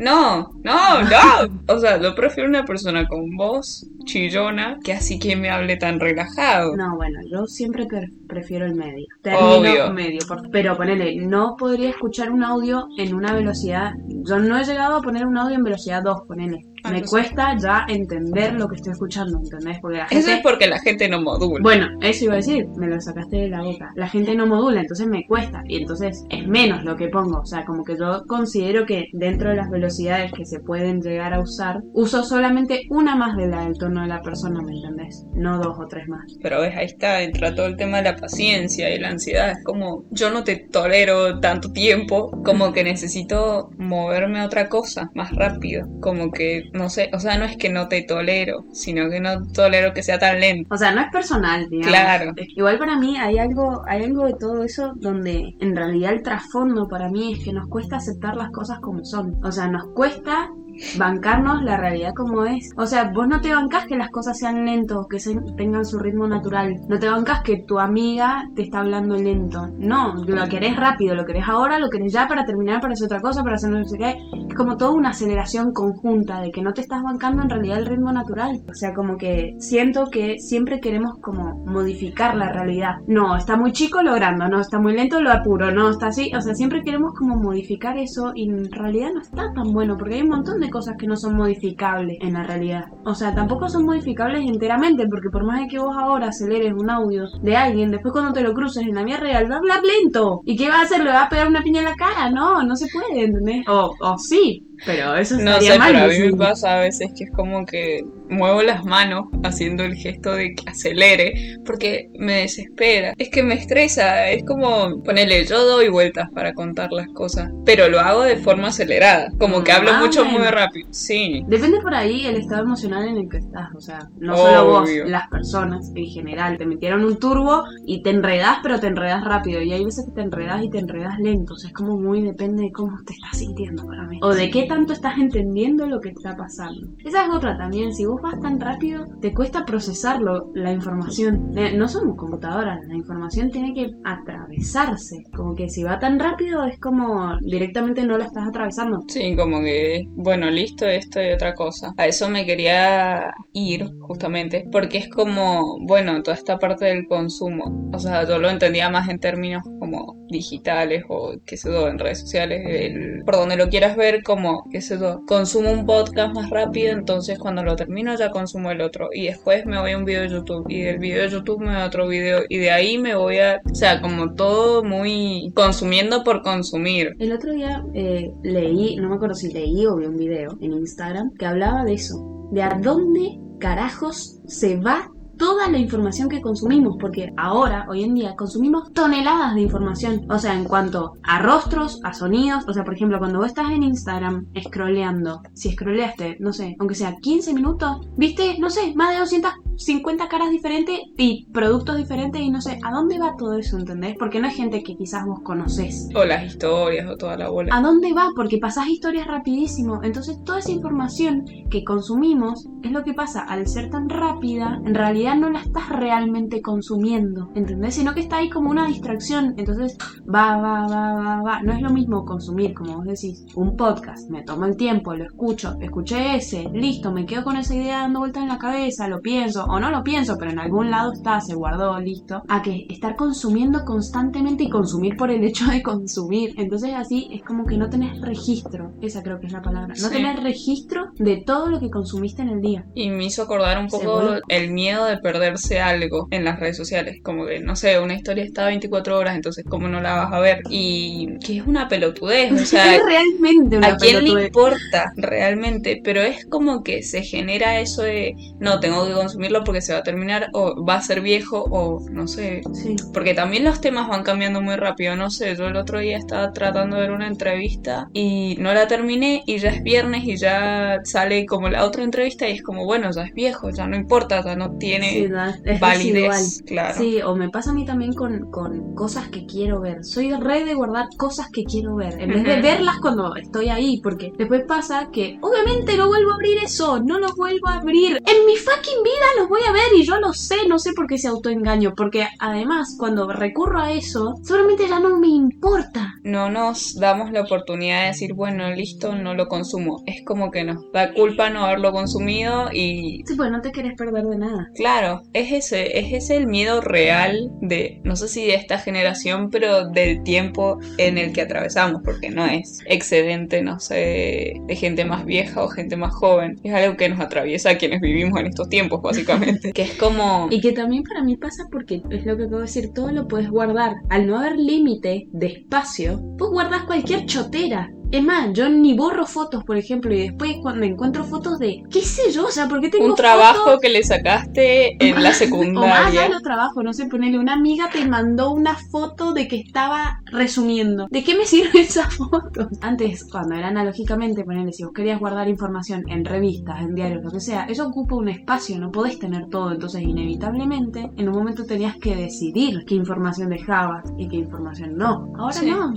No, 0.00 0.50
no, 0.64 1.02
no. 1.02 1.74
O 1.74 1.78
sea, 1.78 2.00
yo 2.00 2.14
prefiero 2.14 2.48
una 2.48 2.64
persona 2.64 3.06
con 3.06 3.36
voz 3.36 3.86
chillona 4.06 4.78
que 4.82 4.94
así 4.94 5.18
que 5.18 5.36
me 5.36 5.50
hable 5.50 5.76
tan 5.76 6.00
relajado. 6.00 6.74
No, 6.74 6.96
bueno, 6.96 7.20
yo 7.30 7.44
siempre 7.46 7.86
prefiero 8.26 8.64
el 8.64 8.74
medio. 8.74 9.06
Termino 9.22 9.92
medio. 9.92 10.20
pero 10.50 10.74
ponele, 10.74 11.16
no 11.16 11.54
podría 11.58 11.90
escuchar 11.90 12.30
un 12.30 12.42
audio 12.42 12.86
en 12.96 13.14
una 13.14 13.34
velocidad. 13.34 13.92
Yo 14.08 14.38
no 14.38 14.58
he 14.58 14.64
llegado 14.64 14.96
a 14.96 15.02
poner 15.02 15.26
un 15.26 15.36
audio 15.36 15.56
en 15.56 15.64
velocidad 15.64 16.02
2, 16.02 16.22
ponele. 16.26 16.64
Ah, 16.84 16.90
me 16.90 17.02
cuesta 17.02 17.56
ya 17.58 17.84
entender 17.88 18.54
lo 18.54 18.68
que 18.68 18.76
estoy 18.76 18.92
escuchando, 18.92 19.38
¿entendés? 19.38 19.78
Porque 19.80 19.98
la 19.98 20.08
gente... 20.08 20.24
Eso 20.24 20.36
es 20.36 20.42
porque 20.42 20.66
la 20.66 20.78
gente 20.78 21.08
no 21.08 21.20
modula. 21.20 21.62
Bueno, 21.62 21.86
eso 22.00 22.24
iba 22.24 22.34
a 22.34 22.36
decir, 22.36 22.66
me 22.76 22.86
lo 22.86 23.00
sacaste 23.00 23.36
de 23.36 23.48
la 23.48 23.62
boca. 23.62 23.92
La 23.96 24.08
gente 24.08 24.34
no 24.34 24.46
modula, 24.46 24.80
entonces 24.80 25.06
me 25.06 25.26
cuesta. 25.26 25.62
Y 25.66 25.76
entonces 25.76 26.24
es 26.30 26.46
menos 26.46 26.84
lo 26.84 26.96
que 26.96 27.08
pongo. 27.08 27.40
O 27.40 27.46
sea, 27.46 27.64
como 27.64 27.84
que 27.84 27.96
yo 27.98 28.24
considero 28.26 28.86
que 28.86 29.08
dentro 29.12 29.50
de 29.50 29.56
las 29.56 29.70
velocidades 29.70 30.32
que 30.32 30.44
se 30.44 30.60
pueden 30.60 31.00
llegar 31.00 31.34
a 31.34 31.40
usar, 31.40 31.82
uso 31.92 32.22
solamente 32.24 32.86
una 32.90 33.16
más 33.16 33.36
de 33.36 33.48
la 33.48 33.64
del 33.64 33.78
tono 33.78 34.02
de 34.02 34.08
la 34.08 34.22
persona, 34.22 34.60
¿me 34.62 34.72
entendés? 34.72 35.24
No 35.34 35.58
dos 35.58 35.78
o 35.78 35.86
tres 35.86 36.08
más. 36.08 36.24
Pero 36.42 36.60
ves, 36.60 36.74
ahí 36.76 36.86
está, 36.86 37.22
entra 37.22 37.54
todo 37.54 37.66
el 37.66 37.76
tema 37.76 37.98
de 37.98 38.04
la 38.04 38.16
paciencia 38.16 38.94
y 38.94 38.98
la 38.98 39.08
ansiedad. 39.08 39.50
Es 39.50 39.64
como, 39.64 40.04
yo 40.10 40.30
no 40.30 40.44
te 40.44 40.56
tolero 40.56 41.40
tanto 41.40 41.72
tiempo, 41.72 42.30
como 42.44 42.72
que 42.72 42.84
necesito 42.84 43.70
moverme 43.78 44.40
a 44.40 44.46
otra 44.46 44.68
cosa 44.68 45.10
más 45.14 45.34
rápido. 45.34 45.86
Como 46.00 46.30
que 46.30 46.69
no 46.72 46.88
sé, 46.88 47.10
o 47.12 47.20
sea, 47.20 47.38
no 47.38 47.44
es 47.44 47.56
que 47.56 47.70
no 47.70 47.88
te 47.88 48.02
tolero, 48.02 48.64
sino 48.72 49.10
que 49.10 49.20
no 49.20 49.46
tolero 49.48 49.92
que 49.92 50.02
sea 50.02 50.18
tan 50.18 50.40
lento. 50.40 50.72
O 50.74 50.78
sea, 50.78 50.92
no 50.92 51.00
es 51.00 51.10
personal, 51.10 51.68
digamos. 51.68 51.88
Claro. 51.88 52.32
Igual 52.36 52.78
para 52.78 52.96
mí 52.98 53.16
hay 53.16 53.38
algo, 53.38 53.82
hay 53.86 54.04
algo 54.04 54.26
de 54.26 54.34
todo 54.34 54.62
eso 54.64 54.92
donde 54.96 55.56
en 55.60 55.76
realidad 55.76 56.12
el 56.12 56.22
trasfondo 56.22 56.88
para 56.88 57.08
mí 57.08 57.34
es 57.34 57.44
que 57.44 57.52
nos 57.52 57.68
cuesta 57.68 57.96
aceptar 57.96 58.36
las 58.36 58.50
cosas 58.50 58.80
como 58.80 59.04
son. 59.04 59.44
O 59.44 59.52
sea, 59.52 59.68
nos 59.68 59.88
cuesta 59.94 60.50
bancarnos 60.98 61.62
la 61.62 61.76
realidad 61.76 62.12
como 62.14 62.44
es. 62.44 62.70
O 62.76 62.86
sea, 62.86 63.10
vos 63.12 63.28
no 63.28 63.40
te 63.40 63.54
bancas 63.54 63.86
que 63.86 63.96
las 63.96 64.10
cosas 64.10 64.38
sean 64.38 64.64
lentos, 64.64 65.06
que 65.08 65.18
tengan 65.56 65.84
su 65.84 65.98
ritmo 65.98 66.26
natural. 66.26 66.74
No 66.88 66.98
te 66.98 67.08
bancas 67.08 67.42
que 67.42 67.58
tu 67.66 67.78
amiga 67.78 68.44
te 68.54 68.62
está 68.62 68.80
hablando 68.80 69.16
lento. 69.16 69.68
No, 69.78 70.14
lo 70.14 70.48
querés 70.48 70.76
rápido, 70.76 71.14
lo 71.14 71.24
querés 71.24 71.48
ahora, 71.48 71.78
lo 71.78 71.90
querés 71.90 72.12
ya 72.12 72.26
para 72.28 72.44
terminar, 72.44 72.80
para 72.80 72.92
hacer 72.92 73.06
otra 73.06 73.20
cosa, 73.20 73.42
para 73.42 73.56
hacer 73.56 73.70
no 73.70 73.84
sé 73.86 73.98
qué. 73.98 74.16
Es 74.48 74.54
como 74.54 74.76
toda 74.76 74.92
una 74.92 75.10
aceleración 75.10 75.72
conjunta 75.72 76.40
de 76.40 76.50
que 76.50 76.62
no 76.62 76.72
te 76.72 76.80
estás 76.80 77.02
bancando 77.02 77.42
en 77.42 77.50
realidad 77.50 77.78
el 77.78 77.86
ritmo 77.86 78.12
natural. 78.12 78.60
O 78.68 78.74
sea, 78.74 78.94
como 78.94 79.16
que 79.16 79.56
siento 79.58 80.06
que 80.10 80.38
siempre 80.38 80.80
queremos 80.80 81.18
como 81.20 81.64
modificar 81.64 82.36
la 82.36 82.52
realidad. 82.52 82.96
No, 83.06 83.36
está 83.36 83.56
muy 83.56 83.72
chico 83.72 84.02
logrando, 84.02 84.48
no, 84.48 84.60
está 84.60 84.78
muy 84.78 84.94
lento 84.94 85.20
lo 85.20 85.30
apuro, 85.30 85.70
no, 85.70 85.90
está 85.90 86.08
así. 86.08 86.32
O 86.34 86.40
sea, 86.40 86.54
siempre 86.54 86.82
queremos 86.82 87.14
como 87.14 87.36
modificar 87.36 87.98
eso 87.98 88.32
y 88.34 88.48
en 88.48 88.70
realidad 88.70 89.10
no 89.14 89.20
está 89.20 89.52
tan 89.52 89.72
bueno 89.72 89.96
porque 89.96 90.14
hay 90.14 90.22
un 90.22 90.30
montón 90.30 90.60
de 90.60 90.69
cosas 90.70 90.96
que 90.96 91.06
no 91.06 91.16
son 91.16 91.36
modificables 91.36 92.18
en 92.20 92.34
la 92.34 92.44
realidad. 92.44 92.86
O 93.04 93.14
sea, 93.14 93.34
tampoco 93.34 93.68
son 93.68 93.84
modificables 93.84 94.48
enteramente, 94.48 95.06
porque 95.08 95.30
por 95.30 95.44
más 95.44 95.60
de 95.60 95.68
que 95.68 95.78
vos 95.78 95.96
ahora 95.96 96.28
aceleres 96.28 96.72
un 96.72 96.90
audio 96.90 97.26
de 97.42 97.56
alguien, 97.56 97.90
después 97.90 98.12
cuando 98.12 98.32
te 98.32 98.42
lo 98.42 98.54
cruces 98.54 98.84
en 98.84 98.94
la 98.94 99.04
vida 99.04 99.18
real, 99.18 99.50
va 99.50 99.56
a 99.56 99.58
hablar 99.58 99.80
lento. 99.82 100.40
¿Y 100.44 100.56
qué 100.56 100.68
va 100.68 100.80
a 100.80 100.82
hacer? 100.82 101.02
¿Le 101.04 101.10
va 101.10 101.24
a 101.24 101.28
pegar 101.28 101.48
una 101.48 101.62
piña 101.62 101.80
en 101.80 101.86
la 101.86 101.94
cara? 101.94 102.30
No, 102.30 102.62
no 102.62 102.76
se 102.76 102.86
puede, 102.88 103.24
¿entendés? 103.24 103.66
O, 103.68 103.94
o 104.00 104.18
sí, 104.18 104.64
pero 104.84 105.14
eso 105.16 105.36
No 105.38 105.60
sé, 105.60 105.78
pero 105.86 105.98
a 105.98 106.06
mí 106.06 106.18
me 106.18 106.32
pasa 106.32 106.78
a 106.78 106.80
veces 106.80 107.10
que 107.16 107.24
es 107.24 107.30
como 107.32 107.64
que 107.66 108.02
muevo 108.30 108.62
las 108.62 108.84
manos 108.84 109.26
haciendo 109.42 109.84
el 109.84 109.94
gesto 109.94 110.32
de 110.32 110.54
que 110.54 110.70
acelere 110.70 111.58
porque 111.64 112.10
me 112.18 112.40
desespera. 112.40 113.14
Es 113.18 113.28
que 113.30 113.42
me 113.42 113.54
estresa, 113.54 114.28
es 114.30 114.44
como 114.44 115.02
ponerle 115.02 115.44
yo 115.44 115.66
doy 115.66 115.88
vueltas 115.88 116.30
para 116.30 116.54
contar 116.54 116.92
las 116.92 117.08
cosas, 117.08 117.50
pero 117.64 117.88
lo 117.88 118.00
hago 118.00 118.22
de 118.22 118.36
forma 118.36 118.68
acelerada, 118.68 119.30
como 119.38 119.62
que 119.62 119.72
hablo 119.72 119.90
ah, 119.92 120.00
mucho 120.00 120.24
muy 120.24 120.42
rápido. 120.42 120.88
Sí. 120.90 121.44
Depende 121.48 121.80
por 121.80 121.94
ahí 121.94 122.26
el 122.26 122.36
estado 122.36 122.62
emocional 122.62 123.08
en 123.08 123.16
el 123.16 123.28
que 123.28 123.38
estás, 123.38 123.68
o 123.74 123.80
sea, 123.80 124.08
no 124.18 124.36
solo 124.36 124.64
vos, 124.66 124.90
las 125.06 125.28
personas 125.28 125.90
en 125.94 126.06
general 126.06 126.56
te 126.56 126.66
metieron 126.66 127.04
un 127.04 127.18
turbo 127.18 127.64
y 127.86 128.02
te 128.02 128.10
enredas, 128.10 128.58
pero 128.62 128.78
te 128.80 128.86
enredas 128.86 129.24
rápido 129.24 129.62
y 129.62 129.72
hay 129.72 129.84
veces 129.84 130.06
que 130.06 130.12
te 130.12 130.22
enredas 130.22 130.62
y 130.62 130.70
te 130.70 130.78
enredas 130.78 131.18
lento, 131.18 131.54
o 131.54 131.56
sea, 131.56 131.68
es 131.68 131.74
como 131.74 131.98
muy 131.98 132.22
depende 132.22 132.64
de 132.64 132.72
cómo 132.72 132.96
te 133.04 133.14
estás 133.14 133.38
sintiendo 133.38 133.86
para 133.86 134.04
mí 134.04 134.20
o 134.22 134.34
de 134.34 134.50
qué 134.50 134.64
tanto 134.64 134.92
estás 134.92 135.18
entendiendo 135.18 135.86
lo 135.86 136.00
que 136.00 136.10
está 136.10 136.36
pasando. 136.36 136.88
Esa 137.04 137.24
es 137.24 137.30
otra 137.30 137.56
también, 137.56 137.94
si 137.94 138.04
vos 138.04 138.19
vas 138.20 138.40
tan 138.40 138.60
rápido, 138.60 139.06
te 139.20 139.32
cuesta 139.32 139.64
procesarlo, 139.64 140.50
la 140.54 140.72
información. 140.72 141.52
Eh, 141.56 141.72
no 141.76 141.88
somos 141.88 142.16
computadoras, 142.16 142.80
la 142.86 142.94
información 142.94 143.50
tiene 143.50 143.74
que 143.74 143.90
atravesarse. 144.04 145.24
Como 145.34 145.54
que 145.54 145.68
si 145.68 145.82
va 145.82 145.98
tan 145.98 146.18
rápido 146.18 146.64
es 146.64 146.78
como 146.78 147.36
directamente 147.40 148.04
no 148.04 148.18
la 148.18 148.24
estás 148.24 148.48
atravesando. 148.48 149.02
Sí, 149.08 149.34
como 149.36 149.60
que, 149.60 150.06
bueno, 150.10 150.50
listo, 150.50 150.86
esto 150.86 151.22
y 151.22 151.32
otra 151.32 151.54
cosa. 151.54 151.92
A 151.96 152.06
eso 152.06 152.28
me 152.28 152.46
quería 152.46 153.32
ir 153.52 153.90
justamente, 154.00 154.66
porque 154.70 154.98
es 154.98 155.08
como, 155.08 155.78
bueno, 155.86 156.22
toda 156.22 156.36
esta 156.36 156.58
parte 156.58 156.86
del 156.86 157.06
consumo. 157.06 157.90
O 157.92 157.98
sea, 157.98 158.26
yo 158.26 158.38
lo 158.38 158.50
entendía 158.50 158.90
más 158.90 159.08
en 159.08 159.18
términos 159.18 159.62
como 159.78 160.19
digitales 160.30 161.04
o 161.08 161.34
qué 161.44 161.56
sé 161.56 161.70
yo, 161.70 161.88
en 161.88 161.98
redes 161.98 162.20
sociales, 162.20 162.62
el, 162.66 163.22
por 163.24 163.36
donde 163.36 163.56
lo 163.56 163.68
quieras 163.68 163.96
ver, 163.96 164.22
como, 164.22 164.64
qué 164.70 164.80
sé 164.80 164.98
yo, 164.98 165.22
consumo 165.26 165.70
un 165.70 165.86
podcast 165.86 166.34
más 166.34 166.50
rápido, 166.50 166.92
entonces 166.92 167.38
cuando 167.38 167.62
lo 167.62 167.76
termino 167.76 168.16
ya 168.16 168.30
consumo 168.30 168.70
el 168.70 168.80
otro 168.80 169.08
y 169.12 169.26
después 169.26 169.66
me 169.66 169.78
voy 169.78 169.92
a 169.92 169.98
un 169.98 170.04
video 170.04 170.22
de 170.22 170.28
YouTube 170.28 170.66
y 170.68 170.82
del 170.82 170.98
video 170.98 171.22
de 171.22 171.30
YouTube 171.30 171.60
me 171.60 171.66
voy 171.66 171.76
a 171.76 171.86
otro 171.86 172.08
video 172.08 172.42
y 172.48 172.58
de 172.58 172.70
ahí 172.70 172.98
me 172.98 173.14
voy 173.14 173.38
a, 173.38 173.60
o 173.70 173.74
sea, 173.74 174.00
como 174.00 174.34
todo 174.34 174.82
muy 174.84 175.52
consumiendo 175.54 176.22
por 176.24 176.42
consumir. 176.42 177.12
El 177.18 177.32
otro 177.32 177.52
día 177.52 177.84
eh, 177.94 178.30
leí, 178.42 178.96
no 178.96 179.08
me 179.08 179.16
acuerdo 179.16 179.34
si 179.34 179.52
leí 179.52 179.86
o 179.86 179.96
vi 179.96 180.06
un 180.06 180.16
video 180.16 180.56
en 180.60 180.72
Instagram 180.72 181.30
que 181.38 181.46
hablaba 181.46 181.84
de 181.84 181.94
eso, 181.94 182.48
de 182.52 182.62
a 182.62 182.78
dónde 182.80 183.38
carajos 183.58 184.40
se 184.46 184.76
va 184.76 185.10
toda 185.40 185.70
la 185.70 185.78
información 185.78 186.28
que 186.28 186.42
consumimos, 186.42 186.98
porque 187.00 187.32
ahora, 187.38 187.86
hoy 187.88 188.04
en 188.04 188.14
día, 188.14 188.36
consumimos 188.36 188.92
toneladas 188.92 189.54
de 189.54 189.62
información. 189.62 190.26
O 190.30 190.38
sea, 190.38 190.54
en 190.54 190.64
cuanto 190.64 191.14
a 191.22 191.40
rostros, 191.40 191.98
a 192.04 192.12
sonidos, 192.12 192.68
o 192.68 192.74
sea, 192.74 192.84
por 192.84 192.92
ejemplo, 192.92 193.18
cuando 193.18 193.38
vos 193.38 193.48
estás 193.48 193.70
en 193.70 193.82
Instagram 193.82 194.46
scrolleando, 194.62 195.40
si 195.54 195.72
scrolleaste, 195.72 196.36
no 196.40 196.52
sé, 196.52 196.76
aunque 196.78 196.94
sea 196.94 197.16
15 197.16 197.54
minutos, 197.54 198.06
viste, 198.18 198.58
no 198.58 198.68
sé, 198.68 198.92
más 198.94 199.14
de 199.14 199.20
250 199.20 200.28
caras 200.28 200.50
diferentes 200.50 201.00
y 201.16 201.46
productos 201.54 201.96
diferentes 201.96 202.42
y 202.42 202.50
no 202.50 202.60
sé, 202.60 202.78
¿a 202.84 202.92
dónde 202.92 203.18
va 203.18 203.34
todo 203.38 203.54
eso, 203.54 203.78
entendés? 203.78 204.16
Porque 204.18 204.40
no 204.40 204.48
es 204.48 204.54
gente 204.54 204.82
que 204.82 204.94
quizás 204.94 205.24
vos 205.24 205.40
conocés. 205.42 206.10
O 206.14 206.22
las 206.26 206.44
historias 206.44 207.08
o 207.08 207.16
toda 207.16 207.38
la 207.38 207.48
bola. 207.48 207.74
¿A 207.74 207.80
dónde 207.80 208.12
va? 208.12 208.28
Porque 208.36 208.58
pasás 208.58 208.88
historias 208.88 209.26
rapidísimo. 209.26 210.00
Entonces, 210.02 210.36
toda 210.44 210.58
esa 210.58 210.70
información 210.70 211.46
que 211.70 211.82
consumimos 211.82 212.68
es 212.82 212.92
lo 212.92 213.04
que 213.04 213.14
pasa 213.14 213.40
al 213.40 213.66
ser 213.66 213.88
tan 213.88 214.10
rápida, 214.10 214.82
en 214.84 214.94
realidad 214.94 215.29
no 215.34 215.50
la 215.50 215.60
estás 215.60 215.88
realmente 215.88 216.62
consumiendo, 216.62 217.50
¿entendés? 217.54 217.94
Sino 217.94 218.14
que 218.14 218.20
está 218.20 218.38
ahí 218.38 218.50
como 218.50 218.70
una 218.70 218.86
distracción. 218.86 219.54
Entonces, 219.56 219.96
va, 220.22 220.56
va, 220.56 220.86
va, 220.86 221.14
va, 221.14 221.42
va. 221.42 221.62
No 221.62 221.72
es 221.72 221.80
lo 221.80 221.90
mismo 221.90 222.24
consumir, 222.24 222.74
como 222.74 222.96
vos 222.96 223.06
decís, 223.06 223.44
un 223.54 223.76
podcast. 223.76 224.30
Me 224.30 224.42
tomo 224.42 224.66
el 224.66 224.76
tiempo, 224.76 225.14
lo 225.14 225.24
escucho, 225.24 225.76
escuché 225.80 226.36
ese, 226.36 226.68
listo, 226.72 227.12
me 227.12 227.26
quedo 227.26 227.44
con 227.44 227.56
esa 227.56 227.74
idea 227.74 228.00
dando 228.00 228.20
vuelta 228.20 228.40
en 228.40 228.48
la 228.48 228.58
cabeza, 228.58 229.08
lo 229.08 229.20
pienso, 229.20 229.64
o 229.64 229.80
no 229.80 229.90
lo 229.90 230.02
pienso, 230.02 230.36
pero 230.38 230.50
en 230.50 230.58
algún 230.58 230.90
lado 230.90 231.12
está, 231.12 231.40
se 231.40 231.54
guardó, 231.54 231.98
listo. 232.00 232.42
A 232.48 232.62
que 232.62 232.86
estar 232.88 233.16
consumiendo 233.16 233.84
constantemente 233.84 234.64
y 234.64 234.70
consumir 234.70 235.16
por 235.16 235.30
el 235.30 235.44
hecho 235.44 235.66
de 235.66 235.82
consumir. 235.82 236.54
Entonces, 236.56 236.92
así 236.94 237.28
es 237.32 237.42
como 237.42 237.66
que 237.66 237.76
no 237.76 237.90
tenés 237.90 238.20
registro. 238.20 238.92
Esa 239.00 239.22
creo 239.22 239.40
que 239.40 239.46
es 239.46 239.52
la 239.52 239.62
palabra. 239.62 239.94
No 240.00 240.08
tenés 240.10 240.42
registro 240.42 241.10
de 241.18 241.38
todo 241.38 241.68
lo 241.68 241.80
que 241.80 241.90
consumiste 241.90 242.42
en 242.42 242.48
el 242.48 242.60
día. 242.60 242.86
Y 242.94 243.10
me 243.10 243.24
hizo 243.24 243.42
acordar 243.42 243.78
un 243.78 243.88
poco 243.88 244.34
el 244.48 244.70
miedo 244.72 245.04
de 245.04 245.18
perderse 245.20 245.80
algo 245.80 246.28
en 246.30 246.44
las 246.44 246.60
redes 246.60 246.76
sociales. 246.76 247.20
Como 247.22 247.46
que, 247.46 247.60
no 247.60 247.76
sé, 247.76 247.98
una 247.98 248.14
historia 248.14 248.44
está 248.44 248.66
24 248.66 249.18
horas, 249.18 249.36
entonces 249.36 249.64
¿cómo 249.68 249.88
no 249.88 250.00
la 250.00 250.14
vas 250.14 250.32
a 250.32 250.40
ver? 250.40 250.62
Y 250.68 251.38
que 251.44 251.58
es 251.58 251.66
una 251.66 251.88
pelotudez, 251.88 252.52
o 252.52 252.64
sea... 252.64 252.94
es 252.94 253.02
realmente 253.04 253.76
una 253.76 253.88
¿A 253.88 253.96
quién 253.96 254.24
le 254.24 254.44
importa 254.44 255.12
realmente? 255.16 256.00
Pero 256.02 256.20
es 256.22 256.46
como 256.46 256.82
que 256.82 257.02
se 257.02 257.22
genera 257.22 257.80
eso 257.80 258.02
de, 258.02 258.34
no, 258.58 258.80
tengo 258.80 259.06
que 259.06 259.12
consumirlo 259.12 259.64
porque 259.64 259.80
se 259.80 259.92
va 259.92 260.00
a 260.00 260.02
terminar 260.02 260.48
o 260.52 260.84
va 260.84 260.96
a 260.96 261.02
ser 261.02 261.20
viejo 261.20 261.64
o 261.70 262.08
no 262.10 262.26
sé. 262.26 262.62
Sí. 262.74 262.96
Porque 263.12 263.34
también 263.34 263.64
los 263.64 263.80
temas 263.80 264.08
van 264.08 264.22
cambiando 264.22 264.60
muy 264.60 264.76
rápido, 264.76 265.16
no 265.16 265.30
sé, 265.30 265.56
yo 265.56 265.66
el 265.66 265.76
otro 265.76 265.98
día 265.98 266.16
estaba 266.16 266.52
tratando 266.52 266.96
de 266.96 267.02
ver 267.02 267.12
una 267.12 267.26
entrevista 267.26 268.08
y 268.12 268.56
no 268.58 268.72
la 268.74 268.86
terminé 268.86 269.42
y 269.46 269.58
ya 269.58 269.70
es 269.70 269.82
viernes 269.82 270.24
y 270.24 270.36
ya 270.36 270.98
sale 271.04 271.46
como 271.46 271.68
la 271.68 271.84
otra 271.84 272.04
entrevista 272.04 272.48
y 272.48 272.52
es 272.52 272.62
como, 272.62 272.84
bueno, 272.84 273.10
ya 273.14 273.22
es 273.22 273.34
viejo, 273.34 273.70
ya 273.70 273.86
no 273.86 273.96
importa, 273.96 274.42
ya 274.44 274.56
no 274.56 274.76
tiene 274.78 275.09
tiene 275.10 275.54
es 275.64 275.80
validez, 275.80 276.62
claro. 276.66 276.94
Sí, 276.96 277.20
o 277.22 277.34
me 277.34 277.48
pasa 277.48 277.70
a 277.70 277.74
mí 277.74 277.84
también 277.84 278.12
con, 278.12 278.50
con 278.50 278.94
cosas 278.94 279.28
que 279.28 279.46
quiero 279.46 279.80
ver. 279.80 280.04
Soy 280.04 280.32
re 280.32 280.64
de 280.64 280.74
guardar 280.74 281.06
cosas 281.16 281.48
que 281.52 281.64
quiero 281.64 281.94
ver, 281.96 282.20
en 282.20 282.30
vez 282.30 282.44
de 282.44 282.60
verlas 282.60 282.96
cuando 283.00 283.34
estoy 283.36 283.68
ahí, 283.68 284.00
porque 284.02 284.32
después 284.36 284.62
pasa 284.66 285.10
que 285.12 285.38
obviamente 285.40 285.96
no 285.96 286.08
vuelvo 286.08 286.32
a 286.32 286.34
abrir 286.34 286.58
eso, 286.62 287.00
no 287.00 287.18
lo 287.18 287.34
vuelvo 287.34 287.68
a 287.68 287.78
abrir. 287.78 288.20
En 288.26 288.46
mi 288.46 288.56
fucking 288.56 289.02
vida 289.02 289.26
los 289.38 289.48
voy 289.48 289.60
a 289.68 289.72
ver 289.72 289.82
y 289.96 290.04
yo 290.04 290.18
lo 290.18 290.32
sé, 290.32 290.56
no 290.68 290.78
sé 290.78 290.92
por 290.94 291.06
qué 291.06 291.16
ese 291.16 291.28
autoengaño, 291.28 291.94
porque 291.96 292.26
además 292.38 292.96
cuando 292.98 293.30
recurro 293.32 293.80
a 293.80 293.92
eso, 293.92 294.34
seguramente 294.42 294.88
ya 294.88 295.00
no 295.00 295.18
me 295.18 295.28
importa. 295.28 296.14
No 296.22 296.50
nos 296.50 296.94
damos 296.94 297.30
la 297.32 297.42
oportunidad 297.42 298.02
de 298.02 298.06
decir, 298.08 298.34
bueno, 298.34 298.70
listo, 298.70 299.14
no 299.14 299.34
lo 299.34 299.48
consumo. 299.48 300.02
Es 300.06 300.24
como 300.24 300.50
que 300.50 300.64
nos 300.64 300.90
da 300.92 301.12
culpa 301.12 301.50
no 301.50 301.64
haberlo 301.64 301.92
consumido 301.92 302.68
y 302.72 303.22
Sí, 303.26 303.34
pues 303.36 303.50
no 303.50 303.60
te 303.60 303.72
querés 303.72 303.96
perder 303.96 304.24
de 304.24 304.38
nada. 304.38 304.68
Claro, 304.74 304.89
es 305.32 305.52
ese, 305.52 305.98
es 305.98 306.12
ese 306.12 306.36
el 306.36 306.46
miedo 306.46 306.80
real 306.80 307.50
de, 307.60 308.00
no 308.04 308.16
sé 308.16 308.28
si 308.28 308.46
de 308.46 308.54
esta 308.54 308.78
generación, 308.78 309.50
pero 309.50 309.88
del 309.88 310.22
tiempo 310.22 310.78
en 310.98 311.18
el 311.18 311.32
que 311.32 311.42
atravesamos, 311.42 312.02
porque 312.04 312.30
no 312.30 312.44
es 312.46 312.80
excedente, 312.86 313.62
no 313.62 313.80
sé, 313.80 314.54
de 314.66 314.76
gente 314.76 315.04
más 315.04 315.24
vieja 315.24 315.62
o 315.62 315.68
gente 315.68 315.96
más 315.96 316.14
joven. 316.14 316.60
Es 316.64 316.74
algo 316.74 316.96
que 316.96 317.08
nos 317.08 317.20
atraviesa 317.20 317.70
a 317.70 317.78
quienes 317.78 318.00
vivimos 318.00 318.38
en 318.40 318.46
estos 318.46 318.68
tiempos, 318.68 319.00
básicamente. 319.02 319.72
que 319.74 319.82
es 319.82 319.94
como... 319.94 320.48
Y 320.50 320.60
que 320.60 320.72
también 320.72 321.02
para 321.04 321.22
mí 321.22 321.36
pasa 321.36 321.68
porque 321.70 322.02
es 322.10 322.26
lo 322.26 322.36
que 322.36 322.44
acabo 322.44 322.58
de 322.58 322.62
decir, 322.62 322.92
todo 322.92 323.12
lo 323.12 323.28
puedes 323.28 323.50
guardar. 323.50 323.94
Al 324.08 324.26
no 324.26 324.38
haber 324.38 324.56
límite 324.56 325.26
de 325.32 325.46
espacio, 325.46 326.20
pues 326.38 326.50
guardas 326.50 326.82
cualquier 326.84 327.26
chotera. 327.26 327.90
Es 328.10 328.24
más, 328.24 328.52
yo 328.54 328.68
ni 328.68 328.94
borro 328.94 329.24
fotos, 329.26 329.62
por 329.64 329.76
ejemplo, 329.76 330.12
y 330.12 330.20
después 330.22 330.56
cuando 330.62 330.84
encuentro 330.84 331.24
fotos 331.24 331.58
de, 331.58 331.82
qué 331.90 332.00
sé 332.00 332.32
yo, 332.32 332.46
o 332.46 332.50
sea, 332.50 332.68
¿por 332.68 332.80
qué 332.80 332.88
tengo 332.88 333.04
Un 333.06 333.14
trabajo 333.14 333.64
fotos? 333.64 333.80
que 333.80 333.88
le 333.88 334.02
sacaste 334.02 334.96
en 334.98 335.14
la 335.14 335.20
O 335.20 335.22
más 335.22 335.36
secundaria. 335.36 336.22
de 336.22 336.28
los 336.30 336.42
trabajos, 336.42 336.82
no 336.82 336.92
sé, 336.92 337.06
ponerle 337.06 337.38
una 337.38 337.52
amiga 337.54 337.88
te 337.90 338.04
mandó 338.06 338.52
una 338.52 338.76
foto 338.90 339.32
de 339.32 339.46
que 339.46 339.56
estaba 339.56 340.20
resumiendo. 340.26 341.06
¿De 341.10 341.22
qué 341.22 341.36
me 341.36 341.44
sirve 341.46 341.80
esa 341.82 342.10
foto? 342.10 342.68
Antes, 342.80 343.24
cuando 343.30 343.54
era 343.54 343.68
analógicamente, 343.68 344.44
ponerle, 344.44 344.72
si 344.72 344.82
vos 344.84 344.92
querías 344.92 345.20
guardar 345.20 345.48
información 345.48 346.02
en 346.08 346.24
revistas, 346.24 346.80
en 346.80 346.94
diarios, 346.94 347.22
lo 347.22 347.30
que 347.30 347.40
sea, 347.40 347.64
eso 347.66 347.86
ocupa 347.86 348.16
un 348.16 348.28
espacio, 348.28 348.78
no 348.80 348.90
podés 348.90 349.18
tener 349.20 349.46
todo. 349.48 349.70
Entonces, 349.72 350.02
inevitablemente, 350.02 351.10
en 351.16 351.28
un 351.28 351.34
momento 351.36 351.64
tenías 351.64 351.96
que 351.96 352.16
decidir 352.16 352.84
qué 352.86 352.94
información 352.96 353.50
dejabas 353.50 354.02
y 354.18 354.28
qué 354.28 354.36
información 354.36 354.96
no. 354.96 355.32
Ahora 355.38 355.52
Sí. 355.52 355.70
no. 355.70 355.92